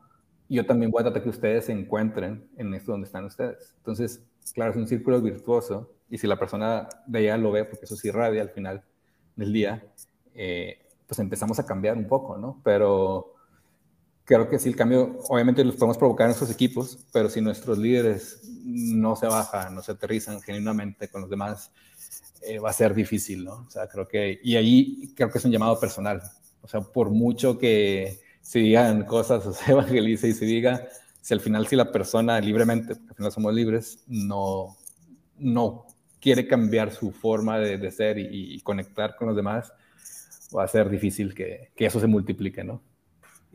[0.48, 3.74] yo también voy a tratar que ustedes se encuentren en esto donde están ustedes.
[3.78, 7.84] Entonces, claro, es un círculo virtuoso y si la persona de allá lo ve, porque
[7.84, 8.84] eso sí irradia al final
[9.36, 9.84] del día,
[10.34, 12.60] eh, pues empezamos a cambiar un poco, ¿no?
[12.64, 13.34] Pero
[14.24, 17.78] creo que si el cambio, obviamente los podemos provocar en nuestros equipos, pero si nuestros
[17.78, 21.72] líderes no se bajan, no se aterrizan genuinamente con los demás,
[22.42, 23.64] eh, va a ser difícil, ¿no?
[23.66, 26.22] O sea, creo que, y ahí creo que es un llamado personal.
[26.62, 30.88] O sea, por mucho que se digan cosas o se evangelice y se diga,
[31.20, 34.76] si al final si la persona libremente, porque al final somos libres, no,
[35.38, 35.86] no
[36.20, 39.72] quiere cambiar su forma de, ser y, y, conectar con los demás,
[40.56, 42.82] va a ser difícil que, que eso se multiplique, ¿no?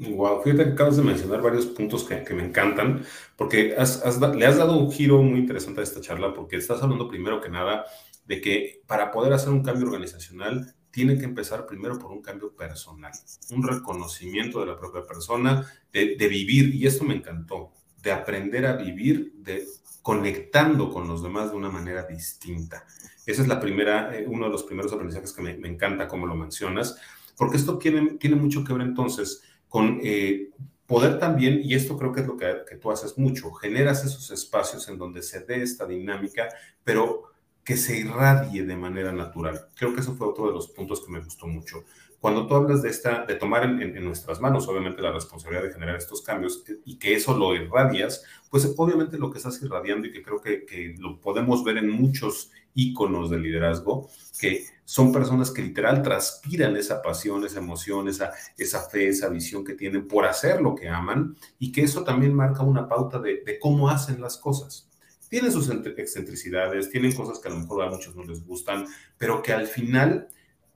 [0.02, 3.04] Wow, fíjate que acabas de mencionar varios puntos que, que me encantan,
[3.36, 6.82] porque has, has, le has dado un giro muy interesante a esta charla, porque estás
[6.82, 7.86] hablando primero que nada
[8.26, 12.56] de que para poder hacer un cambio organizacional tiene que empezar primero por un cambio
[12.56, 13.12] personal,
[13.52, 18.66] un reconocimiento de la propia persona, de, de, vivir, y esto me encantó, de aprender
[18.66, 19.68] a vivir, de
[20.02, 22.88] conectando con los demás de una manera distinta.
[23.28, 26.26] Esa es la primera, eh, uno de los primeros aprendizajes que me, me, encanta como
[26.26, 26.98] lo mencionas,
[27.38, 30.50] porque esto tiene, tiene mucho que ver entonces con eh,
[30.86, 34.90] poder también, y esto creo que es lo que, tú haces mucho, generas esos espacios
[34.90, 36.50] en donde se dé esta dinámica,
[36.84, 37.32] pero
[37.64, 39.70] que se irradie de manera natural.
[39.78, 41.86] Creo que eso fue otro de los puntos que me gustó mucho.
[42.20, 45.96] Cuando tú hablas de esta, de tomar en, nuestras manos, obviamente, la responsabilidad de generar
[45.96, 50.12] estos cambios eh, y que eso lo irradias, pues obviamente lo que estás irradiando y
[50.12, 55.62] que creo que lo podemos ver en muchos íconos de liderazgo, que son personas que
[55.62, 60.62] literal transpiran esa pasión, esa emoción, esa, esa fe, esa visión que tienen por hacer
[60.62, 64.38] lo que aman y que eso también marca una pauta de, de cómo hacen las
[64.38, 64.90] cosas.
[65.30, 68.86] Tienen sus excentricidades, tienen cosas que a lo mejor a muchos no les gustan,
[69.18, 70.28] pero que al final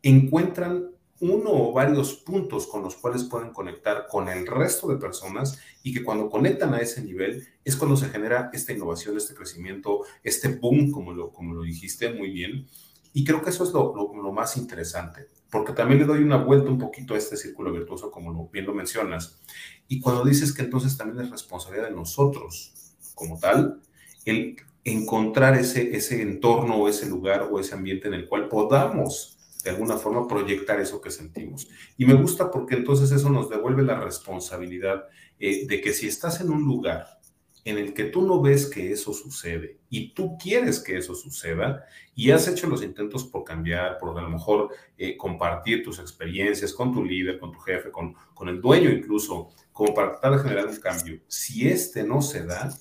[0.01, 5.57] encuentran uno o varios puntos con los cuales pueden conectar con el resto de personas
[5.81, 10.01] y que cuando conectan a ese nivel es cuando se genera esta innovación, este crecimiento,
[10.23, 12.67] este boom, como lo, como lo dijiste muy bien.
[13.13, 13.93] Y creo que eso es lo,
[14.33, 18.49] más interesante, porque también le doy una vuelta un poquito a este círculo virtuoso, como
[18.49, 19.39] bien lo mencionas.
[19.87, 22.73] Y cuando dices que entonces también es responsabilidad de nosotros
[23.13, 23.79] como tal,
[24.25, 29.34] el encontrar ese, ese entorno o ese lugar o ese ambiente en el cual podamos
[29.65, 31.67] de alguna forma proyectar eso que sentimos.
[31.97, 35.05] Y me gusta porque entonces eso nos devuelve la responsabilidad
[35.39, 37.19] eh, de que si estás en un lugar
[37.63, 41.83] en el que tú no ves que eso sucede y tú quieres que eso suceda
[42.13, 46.71] y has hecho los intentos por cambiar, por a lo mejor eh, compartir tus experiencias
[46.71, 50.43] con tu líder, con tu jefe, con, con el dueño incluso, como para tratar de
[50.43, 51.19] generar un cambio.
[51.27, 52.71] Si este no se da,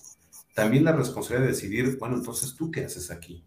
[0.55, 3.43] también la responsabilidad de decidir, bueno, entonces tú qué haces aquí.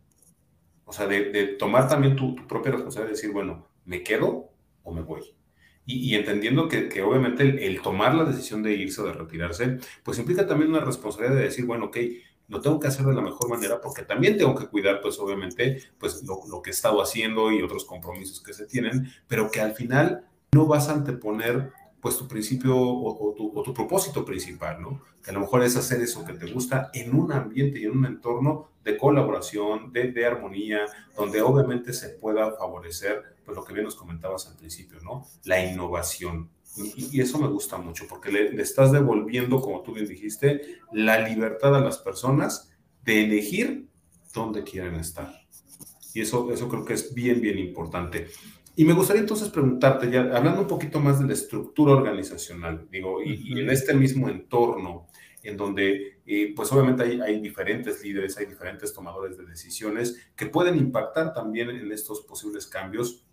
[0.88, 4.52] O sea, de, tomar también tu, tu propia responsabilidad de decir, bueno, ¿me quedo
[4.84, 5.22] o me voy?
[5.86, 10.18] Y, entendiendo que, que obviamente el, tomar la decisión de irse o de retirarse, pues
[10.18, 11.98] implica también una responsabilidad de decir, bueno, ok,
[12.48, 15.84] lo tengo que hacer de la mejor manera porque también tengo que cuidar, pues obviamente,
[15.98, 19.60] pues lo, lo que he estado haciendo y otros compromisos que se tienen, pero que
[19.60, 25.02] al final no vas a anteponer pues tu principio o, tu, propósito principal, ¿no?
[25.24, 27.98] Que a lo mejor es hacer eso que te gusta en un ambiente y en
[27.98, 33.74] un entorno de colaboración, de, de armonía, donde obviamente se pueda favorecer, pues lo que
[33.74, 35.26] bien nos comentabas al principio, ¿no?
[35.44, 36.50] La innovación.
[36.96, 41.20] Y, eso me gusta mucho porque le, le, estás devolviendo, como tú bien dijiste, la
[41.28, 42.72] libertad a las personas
[43.04, 43.88] de elegir
[44.34, 45.34] dónde quieren estar.
[46.14, 48.28] Y eso, eso creo que es bien, bien importante.
[48.80, 53.24] Y me gustaría entonces preguntarte, ya hablando un poquito más de la estructura organizacional, digo,
[53.24, 55.08] y, en este mismo entorno,
[55.42, 60.46] en donde, eh, pues obviamente hay, hay, diferentes líderes, hay diferentes tomadores de decisiones que
[60.46, 63.26] pueden impactar también en estos posibles cambios,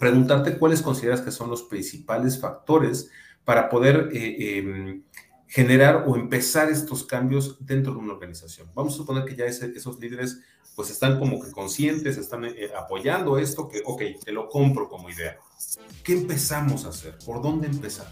[0.00, 3.10] preguntarte cuáles consideras que son los principales factores
[3.44, 5.02] para poder eh, em,
[5.48, 8.68] generar o empezar estos cambios dentro de una organización.
[8.74, 10.40] Vamos a suponer que ya esos líderes
[10.74, 15.10] pues están como que conscientes, están eh, apoyando esto, que, ok, te lo compro como
[15.10, 15.38] idea.
[16.02, 17.18] ¿Qué empezamos a hacer?
[17.24, 18.08] ¿Por dónde empezar?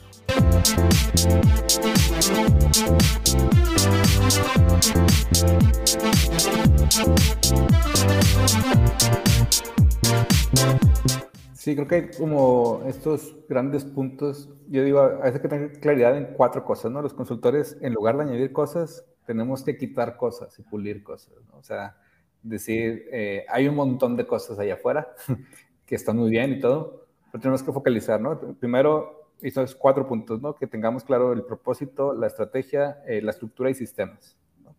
[11.55, 14.49] Sí, creo que hay como estos grandes puntos.
[14.69, 17.03] Yo digo, a veces que tener claridad en cuatro cosas, ¿no?
[17.03, 21.59] Los consultores, en lugar de añadir cosas, tenemos que quitar cosas y pulir cosas, ¿no?
[21.59, 21.97] O sea,
[22.43, 25.09] decir, eh, hay un montón de cosas allá afuera
[25.87, 28.39] que están muy bien y todo, pero tenemos que focalizar, ¿no?
[28.59, 30.55] Primero, estos cuatro puntos, ¿no?
[30.55, 34.37] Que tengamos claro el propósito, la estrategia, eh, la estructura y sistemas.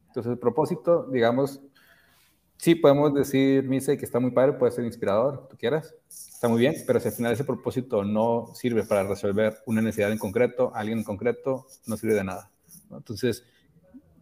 [0.07, 1.61] Entonces, el propósito, digamos,
[2.57, 6.59] sí podemos decir, Mise, que está muy padre, puede ser inspirador, tú quieras, está muy
[6.59, 10.71] bien, pero si al final ese propósito no sirve para resolver una necesidad en concreto,
[10.75, 12.51] alguien en concreto, no sirve de nada.
[12.91, 13.45] Entonces,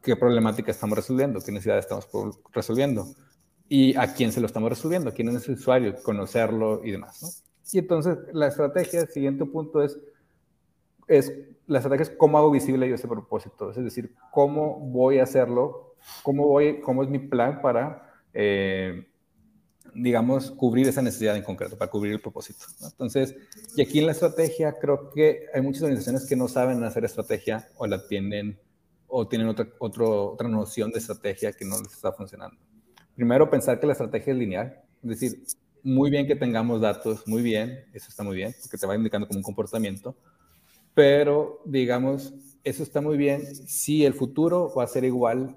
[0.02, 1.42] ¿qué problemática estamos resolviendo?
[1.42, 2.08] ¿Qué necesidad estamos
[2.54, 3.08] resolviendo?
[3.70, 7.22] Y a quién se lo estamos resolviendo, quién es el usuario, conocerlo y demás.
[7.22, 7.30] ¿no?
[7.72, 9.98] Y entonces la estrategia, el siguiente punto es,
[11.08, 11.32] es,
[11.68, 15.96] la estrategia es cómo hago visible yo ese propósito, es decir, cómo voy a hacerlo,
[16.24, 19.08] cómo, voy, cómo es mi plan para, eh,
[19.94, 22.66] digamos, cubrir esa necesidad en concreto, para cubrir el propósito.
[22.82, 23.36] Entonces,
[23.76, 27.70] y aquí en la estrategia creo que hay muchas organizaciones que no saben hacer estrategia
[27.78, 28.60] o la tienen
[29.12, 32.58] o tienen otra, otro, otra noción de estrategia que no les está funcionando
[33.20, 35.44] primero pensar que la estrategia es lineal, es decir,
[35.84, 39.28] muy bien que tengamos datos, muy bien, eso está muy bien, porque te va indicando
[39.28, 40.16] como un comportamiento,
[40.94, 45.54] pero digamos, eso está muy bien si el futuro va a ser igual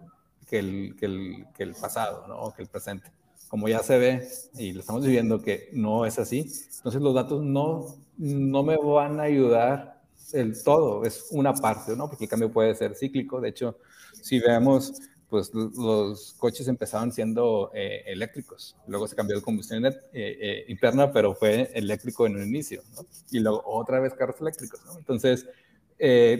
[0.49, 2.53] que el, que el, que el pasado, ¿no?
[2.53, 3.13] Que el presente.
[3.47, 7.45] Como ya se ve y lo estamos viviendo que no es así, entonces los datos
[7.45, 12.09] no, no me van a ayudar el todo, es una parte, ¿no?
[12.09, 13.41] Porque el cambio puede ser cíclico.
[13.41, 13.79] De hecho,
[14.21, 14.95] si vemos
[15.33, 18.77] pues los coches empezaron siendo eh, eléctricos.
[18.87, 23.07] Luego se cambió de combustión eh, eh, interna, pero fue eléctrico en un inicio, ¿no?
[23.31, 24.99] Y luego otra vez carros eléctricos, ¿no?
[24.99, 25.47] Entonces,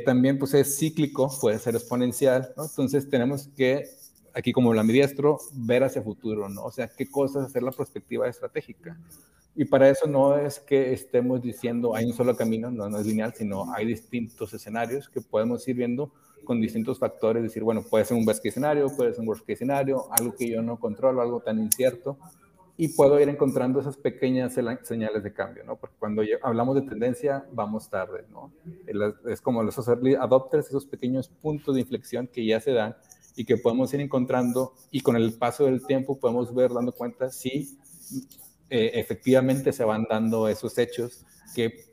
[0.05, 2.65] también pues es cíclico, puede ser exponencial, ¿no?
[2.65, 3.89] Entonces tenemos que,
[4.35, 6.63] aquí como la ambidiestro, ver hacia futuro, ¿no?
[6.63, 8.99] O sea, qué cosas hacer la perspectiva estratégica.
[9.57, 13.07] Y para eso no es que estemos diciendo hay un solo camino, no, no es
[13.07, 16.13] lineal, sino hay distintos escenarios que podemos ir viendo
[16.53, 19.43] con distintos factores, decir, bueno, puede ser un best case escenario, puede ser un worst
[19.43, 22.19] case escenario, algo que yo no controlo, algo tan incierto,
[22.77, 25.77] y puedo ir encontrando esas pequeñas señales de cambio, ¿no?
[25.77, 28.53] Porque cuando hablamos de tendencia, vamos tarde, ¿no?
[29.27, 32.97] Es como los early adopters, esos pequeños puntos de inflexión que ya se dan
[33.35, 37.31] y que podemos ir encontrando y con el paso del tiempo podemos ver, dando cuenta
[37.31, 37.79] si
[38.69, 41.93] eh, efectivamente se van dando esos hechos que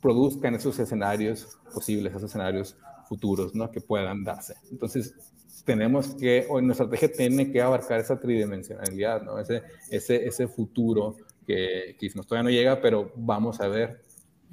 [0.00, 2.76] produzcan esos escenarios posibles, esos escenarios
[3.12, 3.70] futuros, ¿no?
[3.70, 4.54] Que puedan darse.
[4.70, 5.14] Entonces,
[5.66, 9.38] tenemos que, o nuestra estrategia tiene que abarcar esa tridimensionalidad, ¿no?
[9.38, 14.00] Ese, ese, ese futuro que quizás todavía no llega, pero vamos a ver,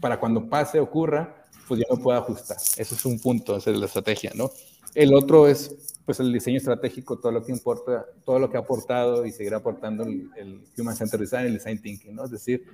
[0.02, 2.58] para cuando pase, ocurra, pues ya no pueda ajustar.
[2.76, 4.52] Eso es un punto, esa es la estrategia, ¿no?
[4.94, 8.62] El otro es, pues, el diseño estratégico, todo lo que importa, todo lo que ha
[8.62, 12.26] aportado y seguirá aportando el, el Human Centered Design, el Design Thinking, ¿no?
[12.26, 12.66] Es decir,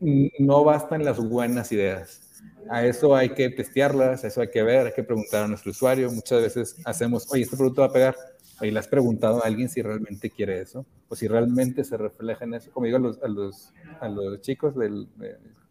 [0.00, 2.22] no bastan las buenas ideas,
[2.70, 5.70] a eso hay que testearlas, a eso hay que ver, hay que preguntar a nuestro
[5.70, 6.10] usuario.
[6.10, 8.16] Muchas veces hacemos, oye, este producto va a pegar.
[8.60, 12.44] Y le has preguntado a alguien si realmente quiere eso, o si realmente se refleja
[12.44, 12.70] en eso.
[12.70, 14.74] Como digo a los, a los, a los chicos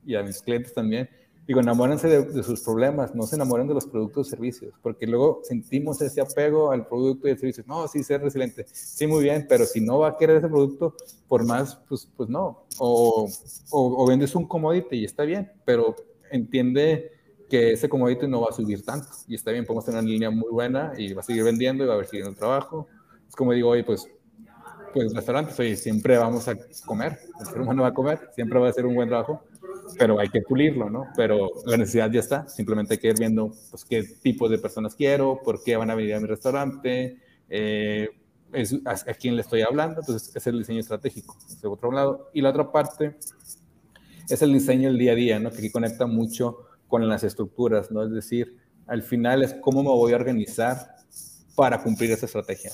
[0.05, 1.09] y a mis clientes también,
[1.47, 5.41] digo, enamórense de, sus problemas, no se enamoren de los productos o servicios, porque luego
[5.43, 7.63] sentimos ese apego al producto y al servicio.
[7.67, 10.95] No, sí, ser resiliente, sí, muy bien, pero si no va a querer ese producto,
[11.27, 12.65] por más, pues, pues no.
[12.79, 13.29] O,
[13.71, 15.95] o, vendes un commodity y está bien, pero
[16.33, 17.11] entiende
[17.49, 20.29] que ese commodity no va a subir tanto y está bien, podemos tener una línea
[20.29, 22.87] muy buena y va a seguir vendiendo y va a haber siguiendo trabajo.
[23.27, 24.07] Es como digo, oye, pues,
[24.93, 28.69] pues restaurantes, oye, siempre vamos a comer, el ser humano va a comer, siempre va
[28.69, 29.43] a ser un buen trabajo
[29.97, 31.07] pero hay que pulirlo, ¿no?
[31.15, 34.95] Pero la necesidad ya está, simplemente hay que ir viendo pues, qué tipo de personas
[34.95, 37.17] quiero, por qué van a venir a mi restaurante,
[37.49, 38.09] eh,
[38.51, 42.29] es, a, quién le estoy hablando, entonces es el diseño estratégico, de otro lado.
[42.33, 43.17] Y la otra parte
[44.29, 45.51] es el diseño del día a día, ¿no?
[45.51, 46.57] Que conecta mucho
[46.87, 48.03] con las estructuras, ¿no?
[48.03, 48.57] Es decir,
[48.87, 50.95] al final es cómo me voy a organizar
[51.55, 52.71] para cumplir esa estrategia.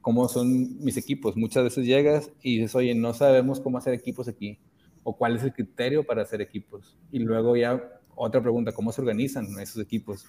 [0.00, 1.36] ¿Cómo son mis equipos?
[1.36, 4.58] Muchas veces llegas y dices, oye, no sabemos cómo hacer equipos aquí
[5.02, 6.96] o cuál es el criterio para hacer equipos.
[7.10, 7.82] Y luego ya
[8.14, 10.24] otra pregunta, ¿cómo se organizan esos equipos?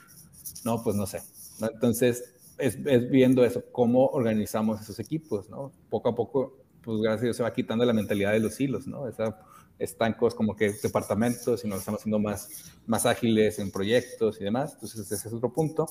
[0.66, 1.22] No, pues no sé.
[1.62, 5.72] Entonces, es, es, viendo eso, cómo organizamos esos equipos, ¿no?
[5.90, 8.88] Poco a poco, pues gracias a Dios se va quitando la mentalidad de los hilos,
[8.88, 9.08] ¿no?
[9.08, 9.38] Esa,
[9.82, 14.74] estancos como que departamentos y nos estamos haciendo más, más ágiles en proyectos y demás.
[14.74, 15.88] Entonces, ese es otro punto.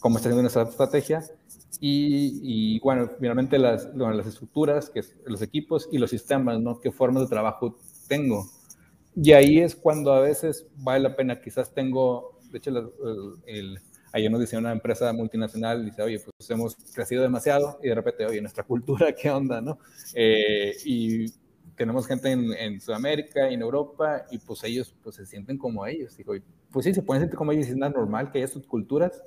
[0.00, 1.22] Cómo está haciendo nuestra estrategia.
[1.80, 6.80] Y, y bueno, finalmente las, las estructuras, que es los equipos y los sistemas, ¿no?
[6.80, 7.76] ¿Qué formas de trabajo
[8.08, 8.48] tengo.
[9.16, 12.92] Y ahí es cuando a veces vale la pena, quizás tengo, de hecho,
[13.46, 13.78] el,
[14.12, 18.26] ayer nos decía una empresa multinacional, dice, oye, pues hemos crecido demasiado y de repente,
[18.26, 19.78] oye, nuestra cultura, ¿qué onda, no?
[20.14, 21.26] Eh, y
[21.76, 26.16] tenemos gente en, Sudamérica y en Europa y pues ellos pues se sienten como ellos.
[26.16, 26.34] Digo,
[26.70, 29.22] pues sí, se pueden sentir como ellos y es normal que haya sus culturas,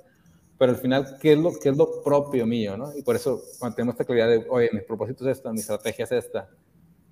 [0.58, 2.96] pero al final, ¿qué es lo, qué es lo propio mío, no?
[2.96, 6.04] Y por eso, cuando tenemos esta claridad de, oye, mi propósito es esta, mi estrategia
[6.04, 6.48] es esta,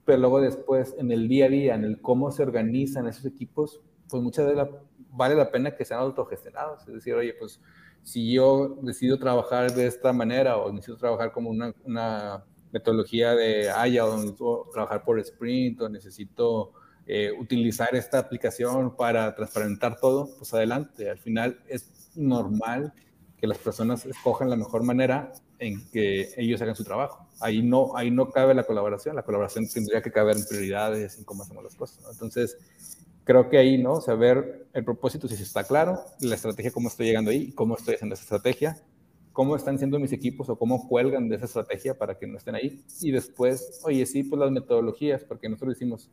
[0.04, 3.80] pero luego después en el día a día, en el cómo se organizan esos equipos,
[4.08, 4.66] pues muchas veces
[5.10, 6.86] vale la pena que sean autogestionados.
[6.86, 7.60] Es decir, oye, pues
[8.02, 12.44] si yo decido trabajar de esta manera o necesito trabajar como una, una
[12.76, 16.72] metodología de Aya o necesito trabajar por sprint o necesito
[17.06, 21.08] eh, utilizar esta aplicación para transparentar todo, pues adelante.
[21.08, 22.92] Al final es normal
[23.38, 27.26] que las personas escojan la mejor manera en que ellos hagan su trabajo.
[27.40, 31.24] Ahí no, ahí no cabe la colaboración, la colaboración tendría que caber en prioridades, en
[31.24, 32.04] cómo hacemos las cosas.
[32.10, 32.58] Entonces,
[33.24, 34.00] creo que ahí, ¿no?
[34.00, 38.14] Saber el propósito, si está claro, la estrategia, cómo estoy llegando ahí, cómo estoy haciendo
[38.14, 38.76] esa estrategia,
[39.36, 42.54] cómo están siendo mis equipos o cómo cuelgan de esa estrategia para que no estén
[42.54, 42.82] ahí.
[43.02, 46.10] Y después, oye, sí, pues las metodologías, porque nosotros decimos,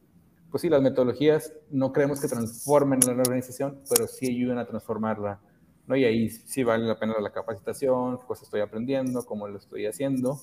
[0.52, 5.40] pues sí, las metodologías no creemos que transformen la organización, pero sí ayudan a transformarla
[5.88, 5.96] ¿no?
[5.96, 10.42] Y ahí sí vale la pena la capacitación, cosas estoy aprendiendo, cómo lo estoy haciendo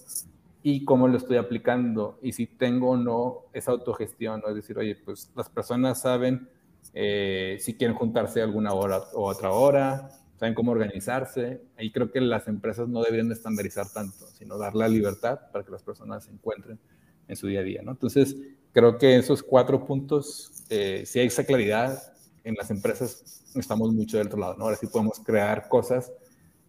[0.62, 4.48] y cómo lo estoy aplicando y si tengo o no esa autogestión, ¿no?
[4.48, 6.48] es decir, oye, pues las personas saben
[6.94, 11.60] eh, si quieren juntarse alguna hora o otra hora, saben cómo organizarse.
[11.76, 15.70] Ahí creo que las empresas no deberían estandarizar tanto, sino dar la libertad para que
[15.70, 16.78] las personas se encuentren
[17.28, 17.90] en su día a día, ¿no?
[17.90, 18.34] Entonces,
[18.72, 22.02] creo que esos cuatro puntos, eh, si hay esa claridad,
[22.42, 24.64] en las empresas estamos mucho del otro lado, ¿no?
[24.64, 26.10] Ahora sí podemos crear cosas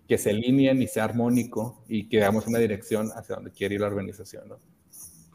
[0.05, 3.81] que se alineen y sea armónico y que damos una dirección hacia donde quiere ir
[3.81, 4.57] la organización, ¿no?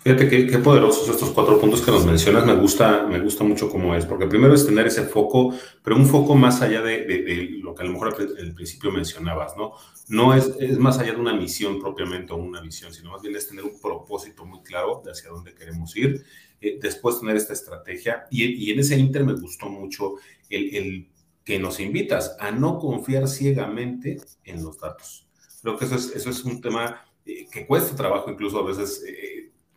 [0.06, 2.46] Fíjate qué, qué, poderosos estos cuatro puntos que nos mencionas.
[2.46, 6.06] Me gusta, me gusta mucho cómo es, porque primero es tener ese foco, pero un
[6.06, 9.72] foco más allá de, de, lo que a lo mejor al principio mencionabas, ¿no?
[10.06, 13.34] No es, es, más allá de una misión propiamente o una visión, sino más bien
[13.34, 16.24] es tener un propósito muy claro de hacia dónde queremos ir
[16.60, 18.28] eh, después tener esta estrategia.
[18.30, 21.08] Y, y, en ese inter me gustó mucho el, el,
[21.42, 25.26] que nos invitas a no confiar ciegamente en los datos.
[25.62, 29.02] Creo que eso es, eso es un tema eh, que cuesta trabajo incluso a veces
[29.04, 29.35] eh,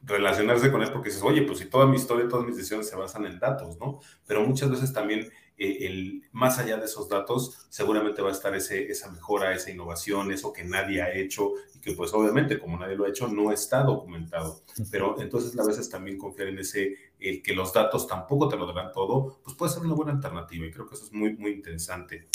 [0.10, 2.96] relacionarse con él porque dices, oye, pues si toda mi historia, todas mis decisiones se
[2.96, 4.00] basan en datos, ¿no?
[4.26, 8.56] Pero muchas veces también eh, el, más allá de esos datos, seguramente va a estar
[8.56, 12.78] ese, esa mejora, esa innovación, eso que nadie ha hecho y que pues obviamente como
[12.78, 14.62] nadie lo ha hecho no está documentado.
[14.90, 18.66] Pero entonces a veces también confiar en ese, el que los datos tampoco te lo
[18.66, 21.52] darán todo, pues puede ser una buena alternativa y creo que eso es muy, muy
[21.52, 22.28] interesante.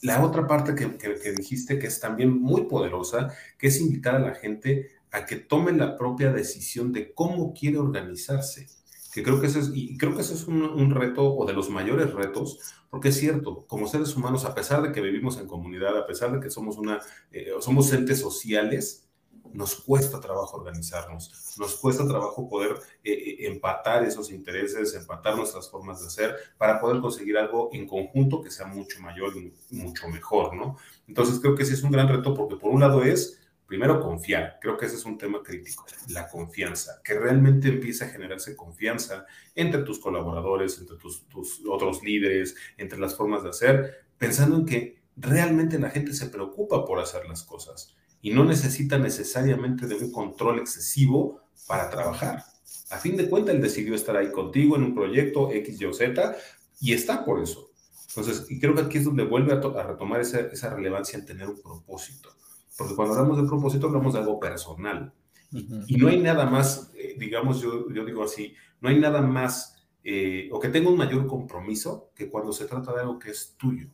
[0.00, 4.14] La otra parte que, que, que dijiste que es también muy poderosa, que es invitar
[4.14, 8.66] a la gente a que tome la propia decisión de cómo quiere organizarse
[9.12, 12.12] que creo que es, y creo que ese es un, reto o de los mayores
[12.12, 12.58] retos,
[12.90, 16.32] porque es cierto, como seres humanos, a pesar de que vivimos en comunidad, a pesar
[16.32, 17.00] de que somos una,
[17.32, 19.08] eh, somos entes sociales,
[19.52, 25.70] nos cuesta trabajo organizarnos, nos cuesta trabajo poder eh, eh, empatar esos intereses, empatar nuestras
[25.70, 30.06] formas de hacer para poder conseguir algo en conjunto que sea mucho mayor y mucho
[30.08, 30.76] mejor, ¿no?
[31.06, 34.58] Entonces creo que sí es un gran reto porque por un lado es, primero, confiar.
[34.60, 39.26] Creo que ese es un tema crítico, la confianza, que realmente empiece a generarse confianza
[39.54, 44.64] entre tus colaboradores, entre tus, tus otros líderes, entre las formas de hacer, pensando en
[44.64, 49.96] que realmente la gente se preocupa por hacer las cosas y no necesita necesariamente de
[49.96, 52.42] un control excesivo para trabajar.
[52.90, 55.92] A fin de cuentas, él decidió estar ahí contigo en un proyecto X, Y o
[55.92, 56.36] Z
[56.80, 57.70] y está por eso.
[58.08, 61.48] Entonces, y creo que aquí es donde vuelve a, retomar esa, esa, relevancia en tener
[61.48, 62.30] un propósito.
[62.78, 65.12] Porque cuando hablamos de propósito, hablamos de algo personal.
[65.50, 69.74] Y, no hay nada más, eh, digamos, yo, yo, digo así, no hay nada más,
[70.04, 73.56] eh, o que tenga un mayor compromiso que cuando se trata de algo que es
[73.58, 73.88] tuyo.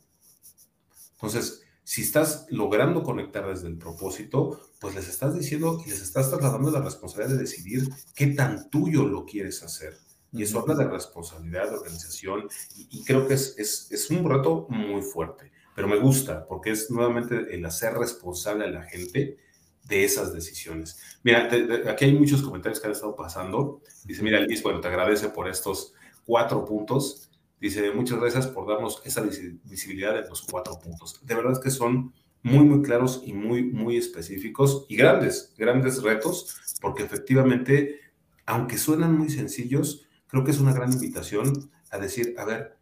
[1.14, 6.28] Entonces, si estás logrando conectar desde el propósito, pues les estás diciendo y les estás
[6.28, 9.96] trasladando la responsabilidad de decidir qué tan tuyo lo quieres hacer.
[10.30, 14.66] Y eso habla de responsabilidad, de organización, y, creo que es, es, es, un reto
[14.68, 19.38] muy fuerte, pero me gusta porque es nuevamente el hacer responsable a la gente
[19.84, 20.98] de esas decisiones.
[21.22, 21.48] Mira,
[21.88, 23.82] aquí hay muchos comentarios que han estado pasando.
[24.04, 25.92] Dice, mira, Luis, bueno, te agradece por estos
[26.24, 27.28] cuatro puntos.
[27.60, 31.20] Dice, muchas gracias por darnos esa visibilidad de los cuatro puntos.
[31.22, 32.12] De verdad es que son
[32.42, 38.00] muy, muy claros y muy, muy específicos y grandes, grandes retos, porque efectivamente,
[38.44, 42.76] aunque suenan muy sencillos, creo que es una gran invitación a decir, a ver,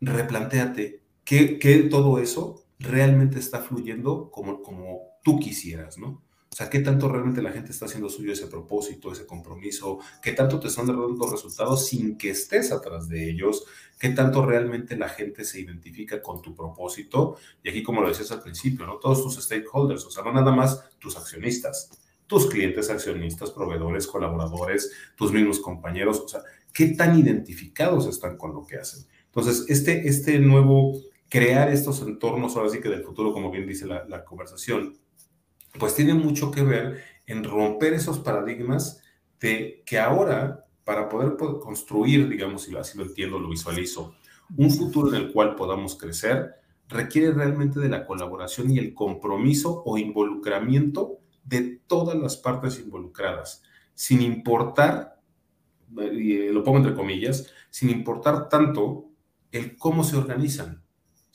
[0.00, 6.22] replantéate, ¿qué, qué todo eso realmente está fluyendo como, como tú quisieras, ¿no?
[6.50, 9.98] O sea, ¿qué tanto realmente la gente está haciendo suyo ese propósito, ese compromiso?
[10.22, 13.66] ¿Qué tanto te están dando resultados sin que estés atrás de ellos?
[13.98, 17.36] ¿Qué tanto realmente la gente se identifica con tu propósito?
[17.62, 18.96] Y aquí, como lo decías al principio, ¿no?
[18.96, 21.90] Todos tus stakeholders, o sea, no nada más tus accionistas,
[22.26, 26.40] tus clientes accionistas, proveedores, colaboradores, tus mismos compañeros, o sea,
[26.72, 29.04] ¿qué tan identificados están con lo que hacen?
[29.26, 30.98] Entonces, este, este nuevo,
[31.28, 34.96] crear estos entornos, ahora sí que del futuro, como bien dice la, conversación,
[35.78, 39.02] pues tiene mucho que ver en romper esos paradigmas
[39.40, 44.14] de que ahora, para poder construir, digamos, si así lo entiendo, lo visualizo,
[44.56, 46.54] un futuro en el cual podamos crecer,
[46.88, 53.62] requiere realmente de la colaboración y el compromiso o involucramiento de todas las partes involucradas,
[53.94, 55.20] sin importar,
[56.12, 59.08] y lo pongo entre comillas, sin importar tanto
[59.50, 60.85] el cómo se organizan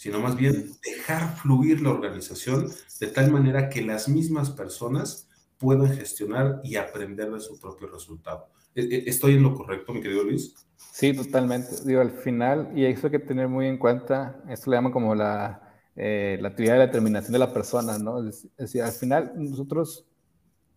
[0.02, 5.30] sino más bien dejar fluir la organización de tal manera que las mismas personas
[5.60, 8.47] puedan gestionar y aprender de su propio resultado.
[8.74, 10.56] ¿E-, e-, ¿Estoy en lo correcto, mi querido Luis?
[10.91, 11.68] Sí, totalmente.
[11.86, 15.14] Digo, al final, y eso hay que tener muy en cuenta, esto le llaman como
[15.14, 18.28] la, eh, la actividad de la determinación de la persona, ¿no?
[18.28, 20.08] Es, decir, al final nosotros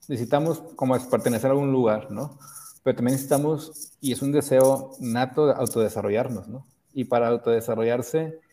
[0.07, 2.39] necesitamos como pertenecer a algún lugar, ¿no?
[2.83, 6.67] Pero también necesitamos, y es un deseo nato de autodesarrollarnos, ¿no?
[6.93, 8.45] Y para autodesarrollarse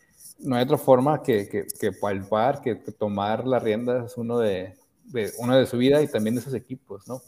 [0.44, 4.76] no hay otra forma que, que, que palpar, que, tomar las riendas uno de,
[5.06, 7.22] de, uno de su vida y también de sus equipos, ¿no?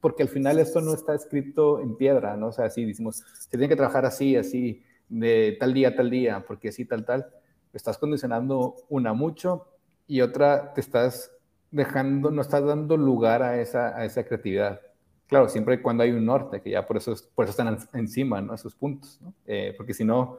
[0.00, 2.48] Porque al final esto no está escrito en piedra, ¿no?
[2.48, 6.44] O sea, así decimos, se tiene que trabajar así, así, de tal día tal día,
[6.46, 7.26] porque así, tal, tal.
[7.72, 9.66] Estás condicionando una mucho
[10.06, 11.32] y otra te estás
[11.70, 14.80] dejando, no estás dando lugar a esa, a esa creatividad.
[15.26, 18.54] Claro, siempre cuando hay un norte, que ya por eso, por eso están encima, ¿no?
[18.54, 19.34] Esos puntos, ¿no?
[19.46, 20.38] Eh, porque si no,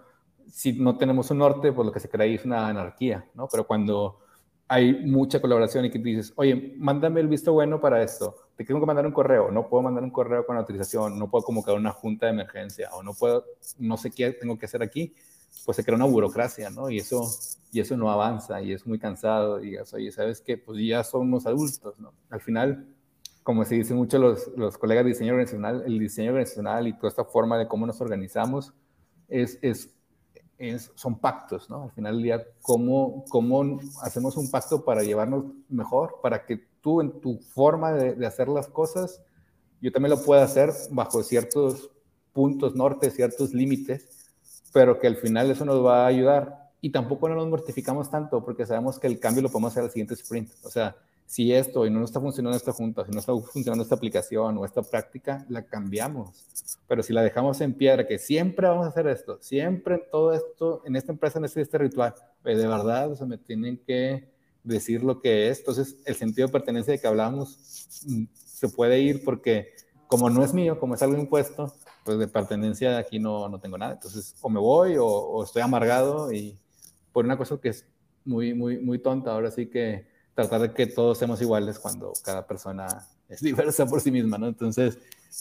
[0.50, 3.48] si no tenemos un norte, pues lo que se crea es una anarquía, ¿no?
[3.48, 4.20] Pero cuando
[4.68, 8.80] hay mucha colaboración y que dices, oye, mándame el visto bueno para esto, te tengo
[8.80, 11.92] que mandar un correo, no puedo mandar un correo con autorización, no puedo convocar una
[11.92, 13.46] junta de emergencia o no puedo,
[13.80, 15.14] no sé qué tengo que hacer aquí,
[15.66, 16.90] pues se crea una burocracia, ¿no?
[16.90, 17.24] Y eso,
[17.72, 20.58] y eso no avanza y es muy cansado digas, oye, ¿sabes qué?
[20.58, 22.14] Pues ya somos adultos, ¿no?
[22.30, 22.88] Al final,
[23.44, 27.08] como se dice mucho los, los colegas de diseño organizacional, el diseño organizacional y toda
[27.08, 28.74] esta forma de cómo nos organizamos
[29.30, 29.97] es, es
[30.96, 31.84] son pactos, ¿no?
[31.84, 36.20] Al final del día, ¿cómo, ¿cómo hacemos un pacto para llevarnos mejor?
[36.22, 39.22] Para que tú en tu forma de, hacer las cosas,
[39.82, 41.92] yo también lo pueda hacer bajo ciertos
[42.34, 44.32] puntos norte, ciertos límites,
[44.74, 46.72] pero que al final eso nos va a ayudar.
[46.82, 49.92] Y tampoco no nos mortificamos tanto porque sabemos que el cambio lo podemos hacer al
[49.92, 50.50] siguiente sprint.
[50.64, 50.96] O sea,
[51.28, 54.66] si esto y no está funcionando esta junta, si no está funcionando esta aplicación o
[54.66, 56.32] esta práctica, la cambiamos.
[56.88, 60.82] Pero si la dejamos en piedra, que siempre vamos a hacer esto, siempre todo esto,
[60.86, 64.32] en esta empresa necesito este ritual, pues de verdad, o sea, me tienen que
[64.64, 65.60] decir lo que es.
[65.60, 69.74] Entonces, el sentido de pertenencia de que hablamos mm, se puede ir porque
[70.08, 71.74] como no es mío, como es algo impuesto,
[72.06, 73.94] pues de pertenencia aquí no, no tengo nada.
[73.94, 76.58] Entonces, o me voy o, o estoy amargado y
[77.12, 77.86] por una cosa que es
[78.24, 79.34] muy, muy, muy tonta.
[79.34, 82.88] Ahora sí que tratar de que todos seamos iguales cuando cada persona
[83.28, 84.48] es diversa por sí misma, ¿no?
[84.48, 85.00] Entonces,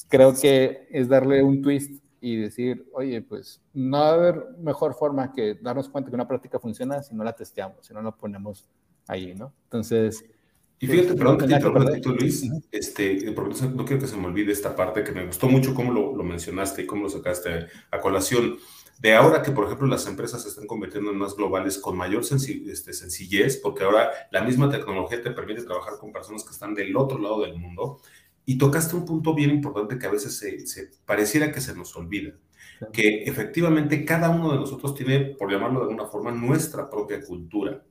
[0.09, 4.95] creo que es darle un twist y decir, oye, pues no va a haber mejor
[4.95, 8.11] forma que darnos cuenta que una práctica funciona si no la testeamos, si no la
[8.11, 8.65] ponemos
[9.07, 9.53] ahí, ¿no?
[9.65, 10.25] Entonces...
[10.79, 14.27] Y fíjate, pues, perdón que te interrumpa, Luis, este, porque no quiero que se me
[14.27, 17.67] olvide esta parte que me gustó mucho cómo lo, lo mencionaste y cómo lo sacaste
[17.91, 18.57] a colación
[18.99, 22.23] de ahora que, por ejemplo, las empresas se están convirtiendo en más globales con mayor
[22.23, 26.97] este, sencillez, porque ahora la misma tecnología te permite trabajar con personas que están del
[26.97, 28.01] otro lado del mundo.
[28.47, 32.33] Y tocaste un punto bien importante que a veces se, pareciera que se nos olvida,
[32.93, 37.83] que efectivamente cada uno de nosotros tiene, por llamarlo de alguna forma, nuestra propia cultura.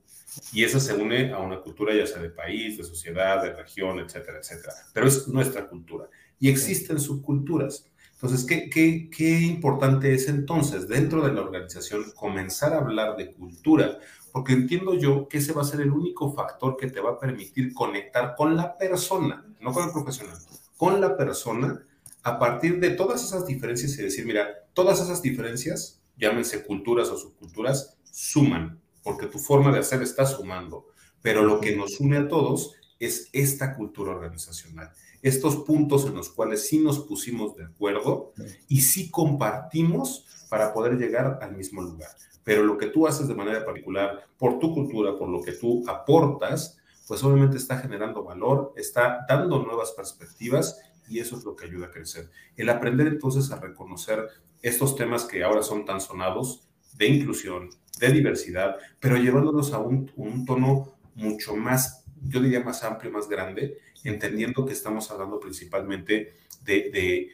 [0.52, 4.00] Y esa se une a una cultura ya sea de país, de sociedad, de región,
[4.00, 4.72] etcétera, etcétera.
[4.92, 6.08] Pero es nuestra cultura.
[6.38, 7.90] Y existen subculturas.
[8.16, 13.34] Entonces, ¿qué, qué, qué importante es entonces dentro de la organización comenzar a hablar de
[13.34, 13.98] cultura?
[14.32, 17.20] Porque entiendo yo que ese va a ser el único factor que te va a
[17.20, 20.38] permitir conectar con la persona, no con el profesional,
[20.78, 21.84] con la persona
[22.22, 27.18] a partir de todas esas diferencias y decir, mira, todas esas diferencias, llámense culturas o
[27.18, 30.86] subculturas, suman, porque tu forma de hacer está sumando.
[31.20, 34.90] Pero lo que nos une a todos es esta cultura organizacional
[35.22, 38.32] estos puntos en los cuales sí nos pusimos de acuerdo
[38.68, 42.10] y sí compartimos para poder llegar al mismo lugar.
[42.44, 45.82] Pero lo que tú haces de manera particular, por tu cultura, por lo que tú
[45.88, 51.66] aportas, pues obviamente está generando valor, está dando nuevas perspectivas y eso es lo que
[51.66, 52.30] ayuda a crecer.
[52.56, 54.28] El aprender entonces a reconocer
[54.62, 60.10] estos temas que ahora son tan sonados de inclusión, de diversidad, pero llevándolos a un,
[60.16, 66.34] un tono mucho más, yo diría más amplio, más grande, entendiendo que estamos hablando principalmente
[66.64, 67.30] de,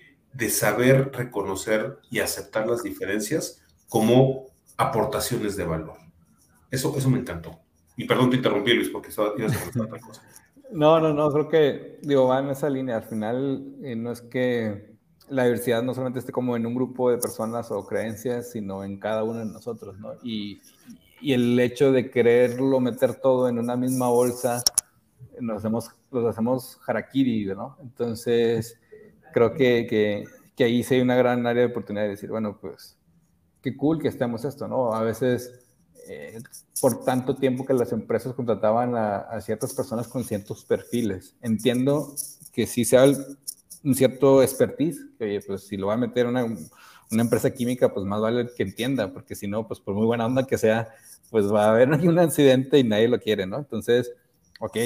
[0.50, 4.46] saber reconocer y aceptar las diferencias como
[4.76, 5.96] aportaciones de valor.
[6.70, 7.58] Eso, eso me encantó.
[7.96, 10.22] Y perdón te interrumpí, Luis, porque ibas a otra cosa.
[10.70, 12.96] No, no, no, creo que, digo, va en esa línea.
[12.96, 14.96] Al final, eh, no es que
[15.28, 18.98] la diversidad no solamente esté como en un grupo de personas o creencias, sino en
[18.98, 20.14] cada uno de nosotros, ¿no?
[20.22, 20.60] Y,
[21.20, 24.62] y el hecho de quererlo meter todo en una misma bolsa
[25.40, 27.76] nos hacemos, los hacemos harakiri, ¿no?
[27.80, 28.78] Entonces,
[29.32, 30.24] creo que, que,
[30.56, 32.96] que, ahí sí hay una gran área de oportunidad de decir, bueno, pues,
[33.60, 34.92] qué cool que estemos esto, ¿no?
[34.92, 35.66] A veces,
[36.08, 36.40] eh,
[36.80, 41.36] por tanto tiempo que las empresas contrataban a, ciertas personas con ciertos perfiles.
[41.40, 42.14] Entiendo
[42.52, 43.04] que sí sea
[43.84, 47.92] un cierto expertise, que oye, pues si lo va a meter una, una empresa química,
[47.92, 50.88] pues más vale que entienda, porque si no, pues por muy buena onda que sea,
[51.30, 53.58] pues va a haber un accidente y nadie lo quiere, ¿no?
[53.58, 54.12] Entonces,
[54.62, 54.76] ok,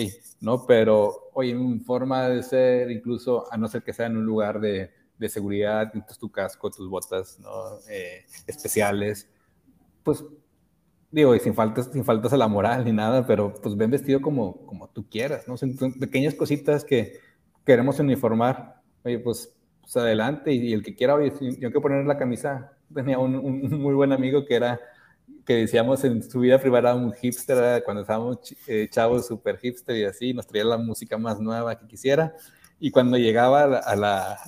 [0.41, 0.64] ¿no?
[0.66, 4.59] Pero, oye, en forma de ser, incluso a no ser que sea en un lugar
[4.59, 7.51] de, de seguridad, entonces tu casco, tus botas, ¿no?
[7.91, 9.29] Eh, especiales,
[10.03, 10.24] pues,
[11.11, 14.22] digo, y sin faltas, sin faltas a la moral ni nada, pero pues ven vestido
[14.22, 15.59] como, como tú quieras, ¿no?
[15.59, 17.20] Son, pequeñas cositas que
[17.66, 22.16] queremos uniformar, oye, pues, pues adelante, y, el que quiera, oye, yo que poner la
[22.16, 24.81] camisa, tenía un, un muy buen amigo que era
[25.47, 30.05] que decíamos en su vida privada un hipster, cuando estábamos eh, chavos, super hipster y
[30.05, 32.34] así, nos traía la música más nueva que quisiera.
[32.80, 34.38] Y cuando llegaba a la,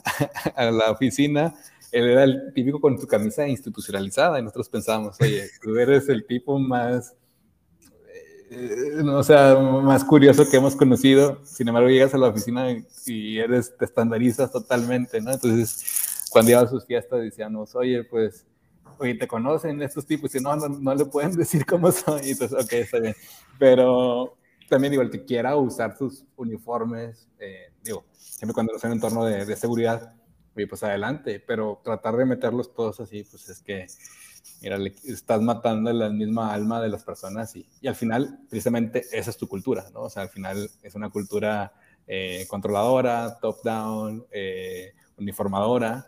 [0.57, 1.55] a la, oficina,
[1.92, 6.26] él era el típico con su camisa institucionalizada y nosotros pensábamos, oye, tú eres el
[6.26, 7.14] tipo más,
[8.51, 11.40] eh, o sea, más curioso que hemos conocido.
[11.44, 12.66] Sin embargo, llegas a la oficina
[13.07, 15.32] y eres, te estandarizas totalmente, ¿no?
[15.32, 18.44] Entonces, cuando iba a sus fiestas decíamos, oye, pues
[18.99, 22.24] oye, te conocen estos tipos y no, no, no le pueden decir cómo son.
[22.24, 23.14] Y entonces, ok, está bien.
[23.59, 24.36] Pero
[24.68, 29.24] también digo, el que quiera usar sus uniformes, eh, digo, siempre cuando sea en entorno
[29.24, 30.14] de, de seguridad,
[30.66, 33.86] pues adelante, pero tratar de meterlos todos así, pues es que,
[34.61, 39.05] mira, le, estás matando la misma alma de las personas y, y, al final, precisamente,
[39.12, 40.03] esa es tu cultura, ¿no?
[40.03, 41.72] O sea, al final es una cultura
[42.07, 46.07] eh, controladora, top-down, eh, uniformadora,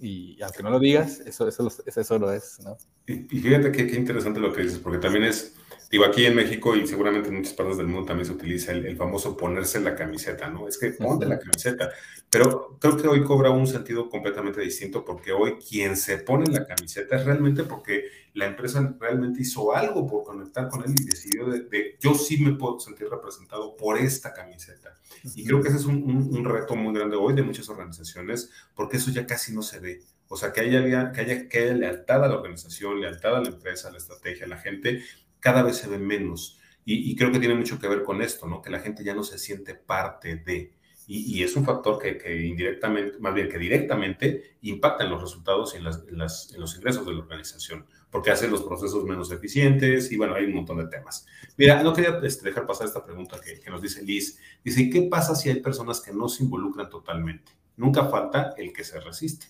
[0.00, 2.76] y aunque no lo digas, eso, eso, eso lo es, ¿no?
[3.06, 5.54] Y, fíjate qué, qué interesante lo que dices, porque también es,
[5.90, 8.86] digo, aquí en México y seguramente en muchas partes del mundo también se utiliza el,
[8.86, 10.68] el famoso ponerse la camiseta, ¿no?
[10.68, 11.90] Es que ponte la camiseta,
[12.30, 16.66] pero creo que hoy cobra un sentido completamente distinto porque hoy quien se pone la
[16.66, 18.04] camiseta es realmente porque
[18.36, 22.52] la empresa realmente hizo algo por conectar con él y decidió de, yo sí me
[22.52, 24.94] puedo sentir representado por esta camiseta.
[25.34, 28.98] Y creo que ese es un, un, reto muy grande hoy de muchas organizaciones porque
[28.98, 30.02] eso ya casi no se ve.
[30.28, 33.48] O sea, que haya, que haya, que haya lealtad a la organización, lealtad a la
[33.48, 35.02] empresa, a la estrategia, a la gente,
[35.46, 36.58] cada vez se ve menos.
[36.84, 38.60] Y, creo que tiene mucho que ver con esto, ¿no?
[38.60, 40.72] Que la gente ya no se siente parte de.
[41.06, 45.78] y, es un factor que, indirectamente, más bien que directamente impacta en los resultados y
[45.78, 50.46] en, los ingresos de la organización, porque hace los procesos menos eficientes y bueno, hay
[50.46, 51.26] un montón de temas.
[51.56, 54.40] Mira, no quería este, dejar pasar esta pregunta que, que nos dice Liz.
[54.64, 57.52] Dice, ¿qué pasa si hay personas que no se involucran totalmente?
[57.76, 59.46] Nunca falta el que se resiste.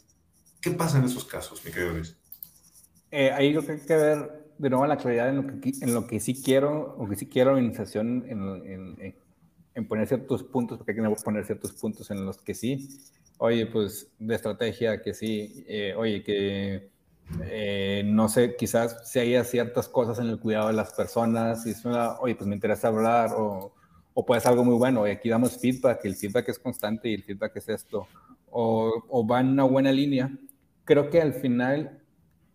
[0.61, 2.17] ¿Qué pasa en esos casos, mi querido Luis?
[3.11, 5.95] Eh, ahí lo que hay que ver de nuevo la claridad en lo que, en
[5.95, 9.15] lo que sí quiero, o que sí quiero organización en, en,
[9.75, 12.89] en, poner ciertos puntos, porque hay que poner ciertos puntos en los que sí.
[13.39, 15.65] Oye, pues de estrategia, que sí.
[15.69, 16.91] Eh, oye, que
[17.43, 21.71] eh, no sé, quizás si haya ciertas cosas en el cuidado de las personas, y
[21.71, 23.75] es una, oye, pues me interesa hablar, o,
[24.15, 27.15] o puede ser algo muy bueno, y aquí damos feedback, el feedback es constante y
[27.15, 28.07] el feedback es esto,
[28.51, 30.31] o, o va en una buena línea
[30.87, 32.01] creo que al final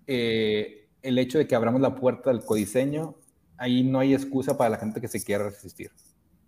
[0.08, 3.16] eh, el hecho de que abramos la puerta del codiseño,
[3.58, 5.92] ahí no hay excusa para la gente que se quiera resistir.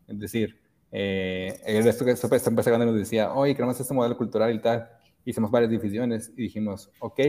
[0.08, 0.60] Es decir,
[0.92, 4.60] eh, el resto que esta empresa grande nos decía, oye, queremos este modelo cultural y
[4.60, 4.90] tal.
[5.26, 7.20] Hicimos varias divisiones y dijimos, ok,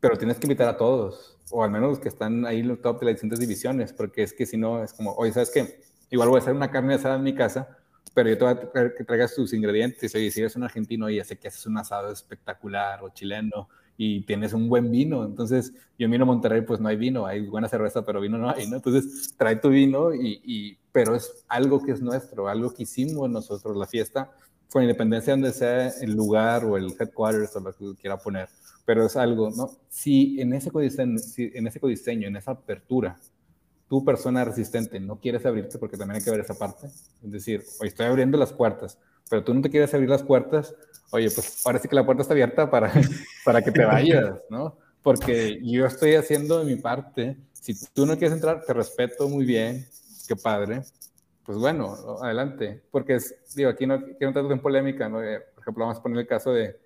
[0.00, 2.78] pero tienes que invitar a todos, o al menos los que están ahí en el
[2.78, 5.80] top de las distintas divisiones, porque es que si no, es como, oye, ¿sabes qué?
[6.10, 7.78] Igual voy a hacer una carne asada en mi casa,
[8.12, 10.14] pero yo te voy a traer que traigas tus ingredientes.
[10.14, 13.68] Oye, si eres un argentino, y ya sé que haces un asado espectacular o chileno
[13.96, 15.24] y tienes un buen vino.
[15.24, 18.66] Entonces, yo miro Monterrey, pues no hay vino, hay buena cerveza, pero vino no hay,
[18.68, 18.76] ¿no?
[18.76, 23.76] Entonces, trae tu vino, y, pero es algo que es nuestro, algo que hicimos nosotros.
[23.76, 24.30] La fiesta,
[24.70, 28.48] con independencia de donde sea el lugar o el headquarters o lo que quiera poner,
[28.84, 29.70] pero es algo, ¿no?
[29.88, 33.18] Si en ese codiseño, en ese codiseño, en esa apertura,
[33.88, 36.86] tú persona resistente no quieres abrirte porque también hay que ver esa parte.
[36.86, 40.74] Es decir, hoy estoy abriendo las puertas, pero tú no te quieres abrir las puertas,
[41.10, 42.92] oye, pues ahora sí que la puerta está abierta para,
[43.44, 44.76] para que te vayas, ¿no?
[45.02, 47.36] Porque yo estoy haciendo de mi parte.
[47.52, 49.86] Si tú no quieres entrar, te respeto muy bien,
[50.26, 50.82] qué padre.
[51.44, 52.82] Pues bueno, adelante.
[52.90, 55.22] Porque, es, digo, aquí no quiero entrar en polémica, ¿no?
[55.22, 56.80] Eh, por ejemplo, vamos a poner el caso de,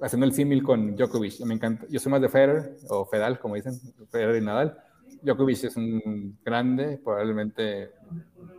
[0.00, 1.40] haciendo el símil con Djokovic.
[1.40, 3.80] Me encanta, yo soy más de Federer, o Fedal, como dicen,
[4.10, 4.78] Federer y Nadal
[5.22, 7.90] Djokovic es un grande, probablemente,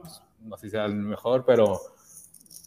[0.02, 1.80] pues, no sé si sea el mejor, pero,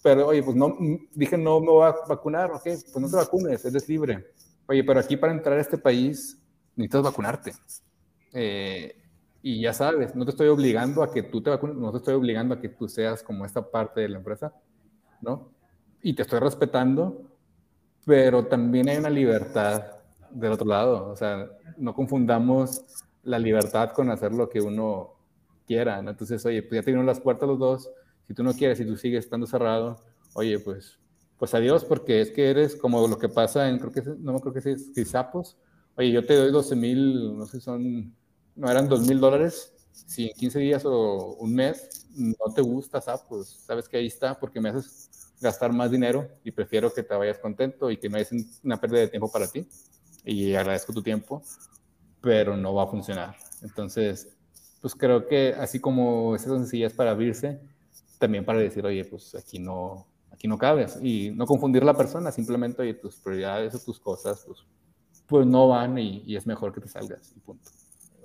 [0.02, 0.76] pero oye, pues no,
[1.12, 4.26] dije no me voy a vacunar, ok, pues no te vacunes, eres libre.
[4.66, 6.40] Oye, pero aquí para entrar a este país
[6.76, 7.52] necesitas vacunarte.
[8.32, 8.96] Eh,
[9.42, 12.14] y ya sabes, no te estoy obligando a que tú te vacunes, no te estoy
[12.14, 14.52] obligando a que tú seas como esta parte de la empresa,
[15.20, 15.50] ¿no?
[16.02, 17.22] Y te estoy respetando,
[18.04, 19.82] pero también hay una libertad
[20.30, 22.84] del otro lado, o sea, no confundamos
[23.22, 25.16] la libertad con hacer lo que uno
[25.66, 27.90] quiera, Entonces, oye, pues ya te las puertas los dos,
[28.26, 30.00] si tú no quieres y tú sigues estando cerrado,
[30.34, 30.98] oye, pues,
[31.38, 34.40] pues adiós, porque es que eres como lo que pasa en, creo que, no me
[34.40, 35.56] creo que es sapos,
[35.96, 38.14] oye, yo te doy 12 mil, no sé, son,
[38.56, 43.00] no eran 2 mil dólares, si en 15 días o un mes no te gusta
[43.00, 47.14] sapos, sabes que ahí está, porque me haces gastar más dinero y prefiero que te
[47.14, 48.30] vayas contento y que no es
[48.62, 49.66] una pérdida de tiempo para ti.
[50.24, 51.42] Y agradezco tu tiempo
[52.20, 53.36] pero no va a funcionar.
[53.62, 54.28] Entonces,
[54.80, 57.60] pues creo que así como esas sencillas para abrirse,
[58.18, 60.98] también para decir, oye, pues aquí no, aquí no cabes.
[61.02, 64.60] Y no confundir la persona, simplemente, oye, tus prioridades o tus cosas, pues,
[65.26, 67.70] pues no van y, y es mejor que te salgas y punto.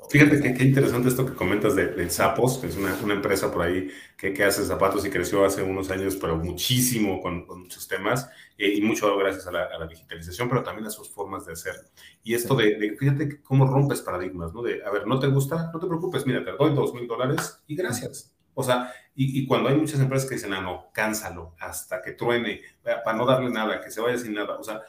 [0.10, 3.64] Fíjate qué, interesante esto que comentas de, de Sapos, que es una, una, empresa por
[3.64, 7.88] ahí que, que, hace zapatos y creció hace unos años, pero muchísimo con, con muchos
[7.88, 11.46] temas eh, y mucho gracias a la, a la, digitalización, pero también a sus formas
[11.46, 11.76] de hacer.
[12.24, 14.62] Y esto de, de, fíjate cómo rompes paradigmas, ¿no?
[14.62, 15.72] De, a ver, ¿no te gusta?
[15.74, 18.32] No te preocupes, mira, te doy dos mil dólares y gracias.
[18.54, 22.14] O sea, y, y, cuando hay muchas empresas que dicen, ah, no, cánsalo hasta que
[22.14, 24.82] truene, para no darle nada, que se vaya sin nada, o sea,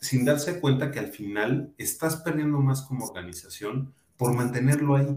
[0.00, 5.16] sin darse cuenta que al final estás perdiendo más como organización por mantenerlo ahí.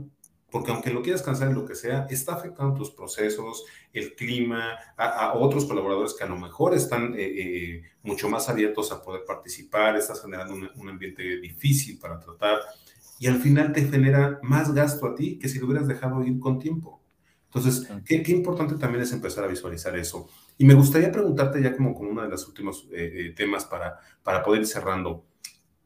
[0.50, 4.78] Porque aunque lo quieras cansar en lo que sea, está afectando tus procesos, el clima,
[4.98, 9.24] a, otros colaboradores que a lo mejor están eh, eh, mucho más abiertos a poder
[9.26, 12.60] participar, estás generando un, ambiente difícil para tratar
[13.18, 16.38] y al final te genera más gasto a ti que si lo hubieras dejado ir
[16.38, 17.02] con tiempo.
[17.46, 20.28] Entonces, qué, qué importante también es empezar a visualizar eso.
[20.58, 24.44] Y me gustaría preguntarte ya como con uno de los últimos eh, temas para, para
[24.44, 25.24] poder ir cerrando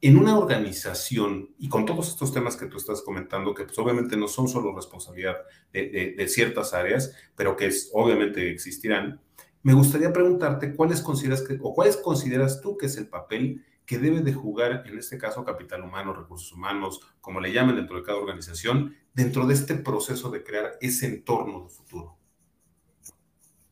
[0.08, 4.16] en una organización y con todos estos temas que tú estás comentando, que pues obviamente
[4.16, 5.38] no son solo responsabilidad
[5.74, 9.20] de, ciertas áreas, pero que obviamente existirán,
[9.64, 13.98] me gustaría preguntarte cuáles consideras que, o cuáles consideras tú que es el papel que
[13.98, 18.04] debe de jugar, en este caso, capital humano, recursos humanos, como le llaman dentro de
[18.04, 22.16] cada organización, dentro de este proceso de crear ese entorno de futuro.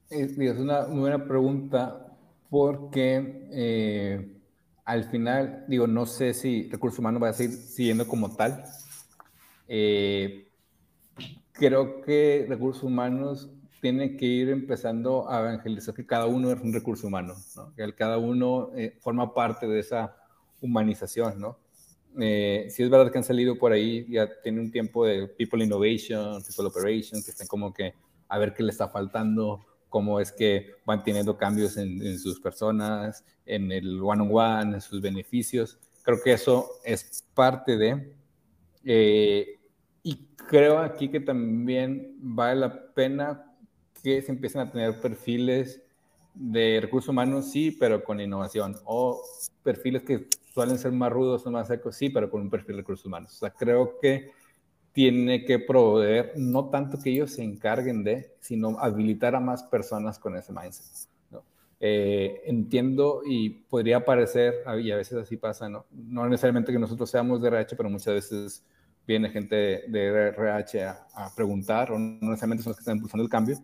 [0.09, 2.17] Es una buena pregunta
[2.49, 4.33] porque eh,
[4.85, 8.63] al final, digo, no sé si recursos humanos va a seguir siguiendo como tal.
[9.67, 10.49] Eh,
[11.53, 13.49] creo que recursos humanos
[13.81, 17.73] tiene que ir empezando a evangelizar que cada uno es un recurso humano, ¿no?
[17.75, 20.15] que cada uno eh, forma parte de esa
[20.61, 21.57] humanización, ¿no?
[22.19, 25.63] Eh, si es verdad que han salido por ahí, ya tiene un tiempo de People
[25.63, 27.93] Innovation, People Operation, que están como que
[28.29, 33.23] a ver qué le está faltando, cómo es que van teniendo cambios en, sus personas,
[33.45, 35.77] en el one-on-one, en sus beneficios.
[36.01, 38.11] Creo que eso es parte de...
[38.83, 39.59] Eh,
[40.01, 40.15] y
[40.49, 43.45] creo aquí que también vale la pena
[44.01, 45.79] que se empiecen a tener perfiles
[46.33, 49.21] de recursos humanos, sí, pero con innovación, o
[49.61, 52.81] perfiles que suelen ser más rudos o más secos, sí, pero con un perfil de
[52.81, 53.31] recursos humanos.
[53.35, 54.31] O sea, creo que
[54.93, 60.19] tiene que proveer, no tanto que ellos se encarguen de, sino habilitar a más personas
[60.19, 61.09] con ese mindset.
[61.85, 65.85] Eh, entiendo y podría parecer, y a veces así pasa, ¿no?
[65.91, 68.65] no necesariamente que nosotros seamos de RH, pero muchas veces
[69.05, 73.29] viene gente de RH a, preguntar, o no necesariamente son los que están impulsando el
[73.29, 73.57] cambio,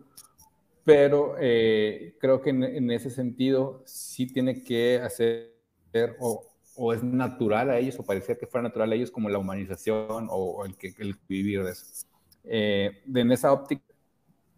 [0.84, 5.54] pero eh, creo que en, ese sentido sí tiene que hacer
[6.18, 6.44] o,
[6.82, 10.28] o, es natural a ellos o parecía que fuera natural a ellos como la humanización
[10.30, 12.06] o, el, que, el vivir de eso.
[12.44, 13.82] Eh, en esa óptica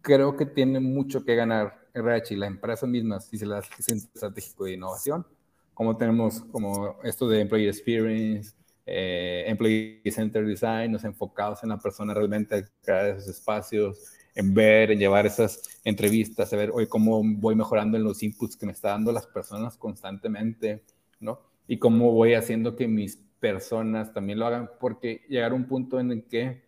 [0.01, 3.95] creo que tiene mucho que ganar RH y las empresas mismas si se las hace
[3.95, 5.25] estratégico de innovación,
[5.73, 8.53] como tenemos como esto de Employee Experience,
[8.85, 13.99] eh, Employee Center Design, nos enfocados en la persona realmente crear esos espacios,
[14.33, 18.55] en ver, en llevar esas entrevistas, a ver hoy cómo voy mejorando en los inputs
[18.55, 20.83] que me está dando las personas constantemente,
[21.19, 21.52] ¿no?
[21.67, 25.99] Y cómo voy haciendo que mis personas también lo hagan, porque llegar a un punto
[25.99, 26.63] en el que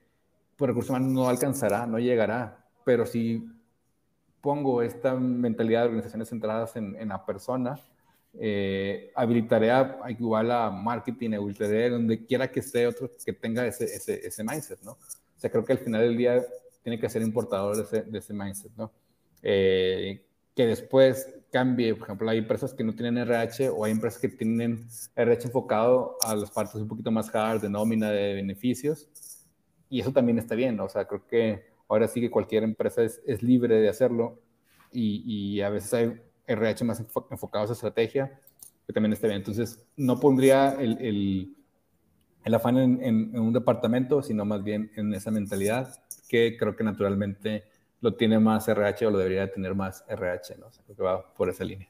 [0.56, 3.46] por recursos humanos no alcanzará, no llegará, pero si
[4.42, 7.80] pongo esta mentalidad de organizaciones centradas en, en la persona,
[8.38, 13.86] eh, habilitaré a, igual a marketing, habilitaré donde quiera que esté otro que tenga ese,
[13.86, 14.92] ese, ese mindset, ¿no?
[14.92, 16.46] O sea, creo que al final del día
[16.84, 18.92] tiene que ser importador de ese, de ese mindset, ¿no?
[19.42, 20.25] Eh,
[20.56, 24.30] que después cambie, por ejemplo, hay empresas que no tienen RH o hay empresas que
[24.30, 29.08] tienen RH enfocado a las partes un poquito más hard de nómina, de beneficios,
[29.90, 33.22] y eso también está bien, o sea, creo que ahora sí que cualquier empresa es,
[33.26, 34.40] es libre de hacerlo
[34.92, 38.40] y, y, a veces hay RH más enfocado a esa estrategia,
[38.88, 39.38] que también está bien.
[39.38, 41.56] Entonces, no pondría el, el,
[42.44, 46.84] el afán en, en, un departamento, sino más bien en esa mentalidad que creo que
[46.84, 47.66] naturalmente
[48.06, 50.70] lo tiene más RH o lo debería tener más RH, ¿no?
[50.70, 51.90] creo que va por esa línea.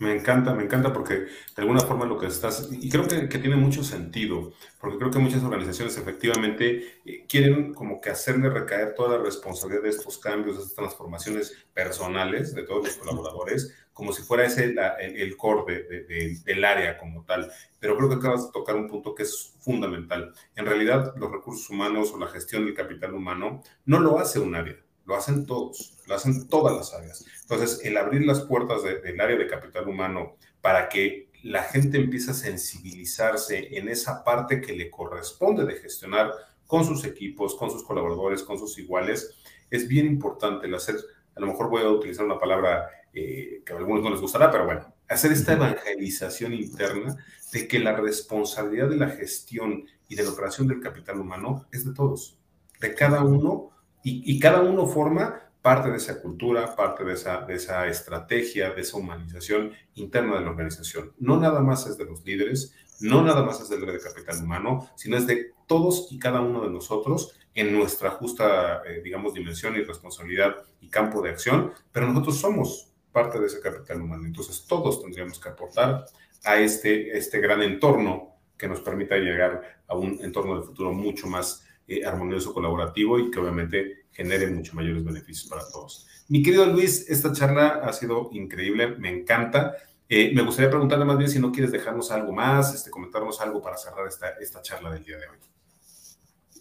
[0.00, 3.38] Me encanta, me encanta porque de alguna forma lo que estás, y creo que, que
[3.38, 8.94] tiene mucho sentido, porque creo que muchas organizaciones efectivamente eh, quieren como que hacerle recaer
[8.94, 14.12] toda la responsabilidad de estos cambios, de estas transformaciones personales de todos los colaboradores, como
[14.12, 17.50] si fuera ese el, core de, del área como tal.
[17.78, 20.34] Pero creo que acabas de tocar un punto que es fundamental.
[20.54, 24.54] En realidad, los recursos humanos o la gestión del capital humano no lo hace un
[24.54, 24.76] área,
[25.06, 27.24] lo hacen todos, lo hacen todas las áreas.
[27.42, 32.32] Entonces, el abrir las puertas del área de capital humano para que la gente empiece
[32.32, 36.32] a sensibilizarse en esa parte que le corresponde de gestionar
[36.66, 39.30] con sus equipos, con sus colaboradores, con sus iguales,
[39.70, 40.96] es bien importante el hacer,
[41.34, 44.50] a lo mejor voy a utilizar una palabra eh, que a algunos no les gustará,
[44.50, 47.16] pero bueno, hacer esta evangelización interna
[47.52, 51.84] de que la responsabilidad de la gestión y de la operación del capital humano es
[51.84, 52.38] de todos,
[52.80, 53.70] de cada uno,
[54.08, 58.82] y, cada uno forma parte de esa cultura, parte de esa, de esa estrategia, de
[58.82, 61.12] esa humanización interna de la organización.
[61.18, 64.88] No nada más es de los líderes, no nada más es del de capital humano,
[64.94, 69.74] sino es de todos y cada uno de nosotros en nuestra justa, eh, digamos, dimensión
[69.74, 74.24] y responsabilidad y campo de acción, pero nosotros somos parte de ese capital humano.
[74.24, 76.04] Entonces, todos tendríamos que aportar
[76.44, 81.26] a este, este gran entorno que nos permita llegar a un entorno de futuro mucho
[81.26, 86.06] más eh, armonioso, colaborativo y que obviamente genere mucho mayores beneficios para todos.
[86.28, 89.76] Mi querido Luis, esta charla ha sido increíble, me encanta.
[90.08, 93.62] Eh, me gustaría preguntarle más bien si no quieres dejarnos algo más, este, comentarnos algo
[93.62, 95.36] para cerrar esta, esta charla del día de hoy.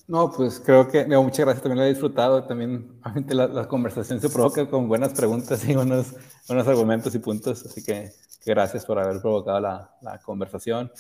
[0.08, 4.30] No, pues creo que, muchas gracias, también lo he disfrutado, también la, la, conversación se
[4.30, 6.14] provoca con buenas preguntas y buenos,
[6.48, 8.12] buenos argumentos y puntos, así que,
[8.46, 10.92] gracias por haber provocado la, la, conversación.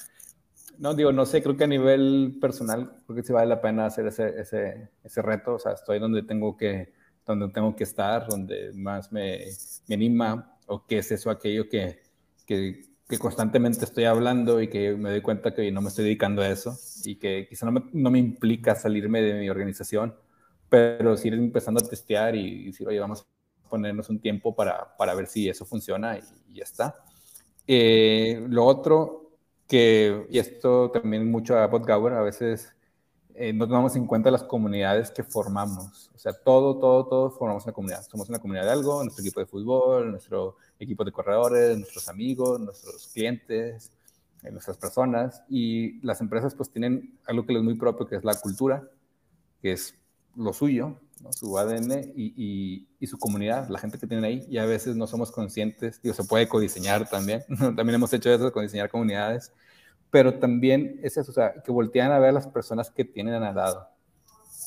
[0.79, 3.85] No, digo, no sé, creo que a nivel personal, creo que sí vale la pena
[3.85, 6.93] hacer ese, ese, ese reto, o sea, estoy donde tengo que,
[7.25, 9.45] donde tengo que estar, donde más me,
[9.87, 12.01] me anima, o qué es eso, aquello que,
[12.45, 16.41] que que constantemente estoy hablando y que me doy cuenta que no me estoy dedicando
[16.41, 20.15] a eso y que quizá no me, no me implica salirme de mi organización,
[20.69, 24.95] pero sí ir empezando a testear y, decir, oye, vamos a ponernos un tiempo para,
[24.97, 26.21] para ver si eso funciona y,
[26.53, 26.95] ya está.
[27.67, 29.24] Eh, lo otro
[29.67, 32.75] que, y esto también mucho a Bot a veces
[33.37, 36.09] eh, no tomamos en cuenta las comunidades que formamos.
[36.15, 38.03] O sea, todo, todo, todo formamos una comunidad.
[38.09, 42.59] Somos una comunidad de algo, nuestro equipo de fútbol, nuestro equipo de corredores, nuestros amigos,
[42.61, 43.91] nuestros clientes,
[44.43, 45.43] eh, nuestras personas.
[45.49, 48.89] Y las empresas pues tienen algo que les es muy propio, que es la cultura,
[49.61, 49.95] que es
[50.37, 50.97] lo suyo,
[51.31, 54.45] su ADN y, y, su comunidad, la gente que tienen ahí.
[54.49, 57.43] Y a veces no somos conscientes, digo, se puede codiseñar también.
[57.75, 59.51] también hemos hecho eso, codiseñar comunidades
[60.15, 63.43] pero también es eso, o sea, que voltean a ver a las personas que tienen
[63.43, 63.89] al lado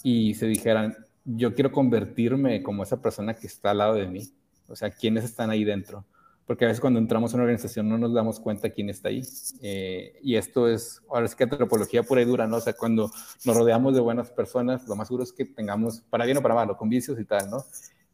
[0.03, 0.95] y se dijeran,
[1.25, 4.31] yo quiero convertirme como esa persona que está al lado de mí,
[4.69, 6.05] o sea, quiénes están ahí dentro,
[6.49, 9.23] porque a veces cuando entramos a una organización no nos damos cuenta quién está ahí,
[9.61, 12.57] eh, y esto es, ahora es que antropología pura y dura, ¿no?
[12.57, 13.11] O sea, cuando
[13.45, 16.55] nos rodeamos de buenas personas, lo más seguro es que tengamos, para bien o para
[16.55, 17.67] mal, con vicios y tal, ¿no?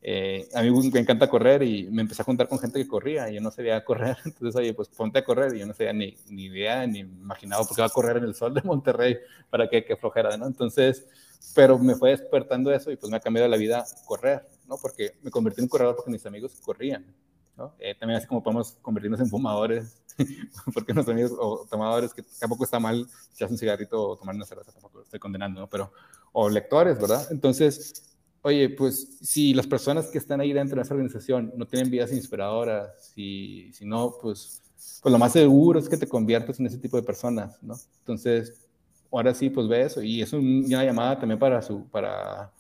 [0.03, 3.31] Eh, a mí me encanta correr y me empecé a juntar con gente que corría
[3.31, 4.17] y yo no sabía correr.
[4.25, 7.65] Entonces, oye, pues ponte a correr y yo no sabía ni, ni idea ni imaginaba
[7.65, 9.17] por qué va a correr en el sol de Monterrey
[9.49, 10.49] para que, que flojera, ¿no?
[10.49, 11.07] Entonces,
[11.55, 14.77] pero me fue despertando eso y pues me ha cambiado la vida correr, ¿no?
[14.77, 17.07] Porque me convertí en corredor porque mis amigos corrían,
[17.57, 17.75] ¿no?
[17.79, 20.03] Eh, también así como podemos convertirnos en fumadores,
[20.75, 24.45] porque nuestros amigos o tomadores, que tampoco está mal echarse un cigarrito o tomar una
[24.45, 25.69] cerveza, tampoco lo estoy condenando, ¿no?
[25.69, 25.93] Pero,
[26.33, 27.27] o lectores, ¿verdad?
[27.31, 31.91] Entonces, oye, pues si las personas que están ahí dentro de esa organización no tienen
[31.91, 34.63] vidas inspiradoras, si, si no, pues,
[35.03, 37.75] pues lo más seguro es que te conviertas en ese tipo de personas, ¿no?
[38.01, 38.65] Entonces,
[39.11, 40.03] ahora sí, pues ve eso.
[40.03, 42.53] Y es una llamada también para, su, para,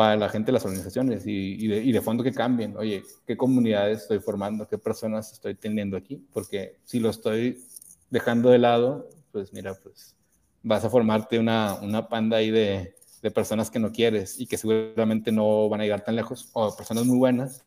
[0.00, 2.74] para la gente de las organizaciones y, de, fondo que cambien.
[2.78, 4.66] Oye, ¿qué comunidades estoy formando?
[4.66, 6.26] ¿Qué personas estoy teniendo aquí?
[6.32, 7.62] Porque si lo estoy
[8.08, 10.16] dejando de lado, pues mira, pues
[10.62, 14.56] vas a formarte una, una panda ahí de, de personas que no quieres y que
[14.56, 17.66] seguramente no van a llegar tan lejos, o personas muy buenas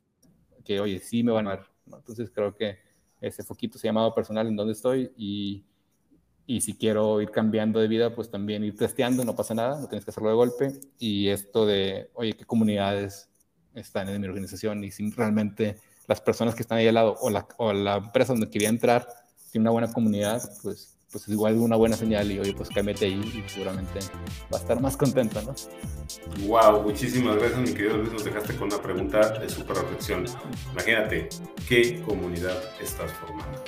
[0.66, 1.66] que, oye, sí me van a ver.
[1.86, 2.80] Entonces creo que
[3.22, 5.66] ese foquito se ha llamado personal en donde estoy y,
[6.46, 9.88] y si quiero ir cambiando de vida, pues también ir testeando, no pasa nada, no
[9.88, 10.74] tienes que hacerlo de golpe.
[11.00, 13.30] Y esto de, oye, ¿qué comunidades
[13.74, 14.84] están en mi organización?
[14.84, 15.78] Y si realmente
[16.08, 19.08] las personas que están ahí al lado o la, o la empresa donde quería entrar
[19.52, 23.06] tiene una buena comunidad, pues pues es igual una buena señal y oye, pues cámbiate
[23.06, 24.00] ahí y seguramente
[24.52, 25.54] va a estar más contento, ¿no?
[26.48, 28.12] Wow, muchísimas gracias, mi querido Luis.
[28.12, 30.26] Nos dejaste con una pregunta de súper reflexión.
[30.72, 31.30] Imagínate,
[31.70, 33.64] ¿qué comunidad estás formando?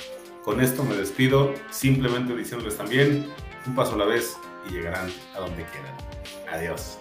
[0.46, 3.26] Con esto me despido, simplemente diciéndoles también,
[3.66, 4.36] un paso a la vez
[4.70, 5.96] y llegarán a donde quieran.
[6.48, 6.98] Adiós.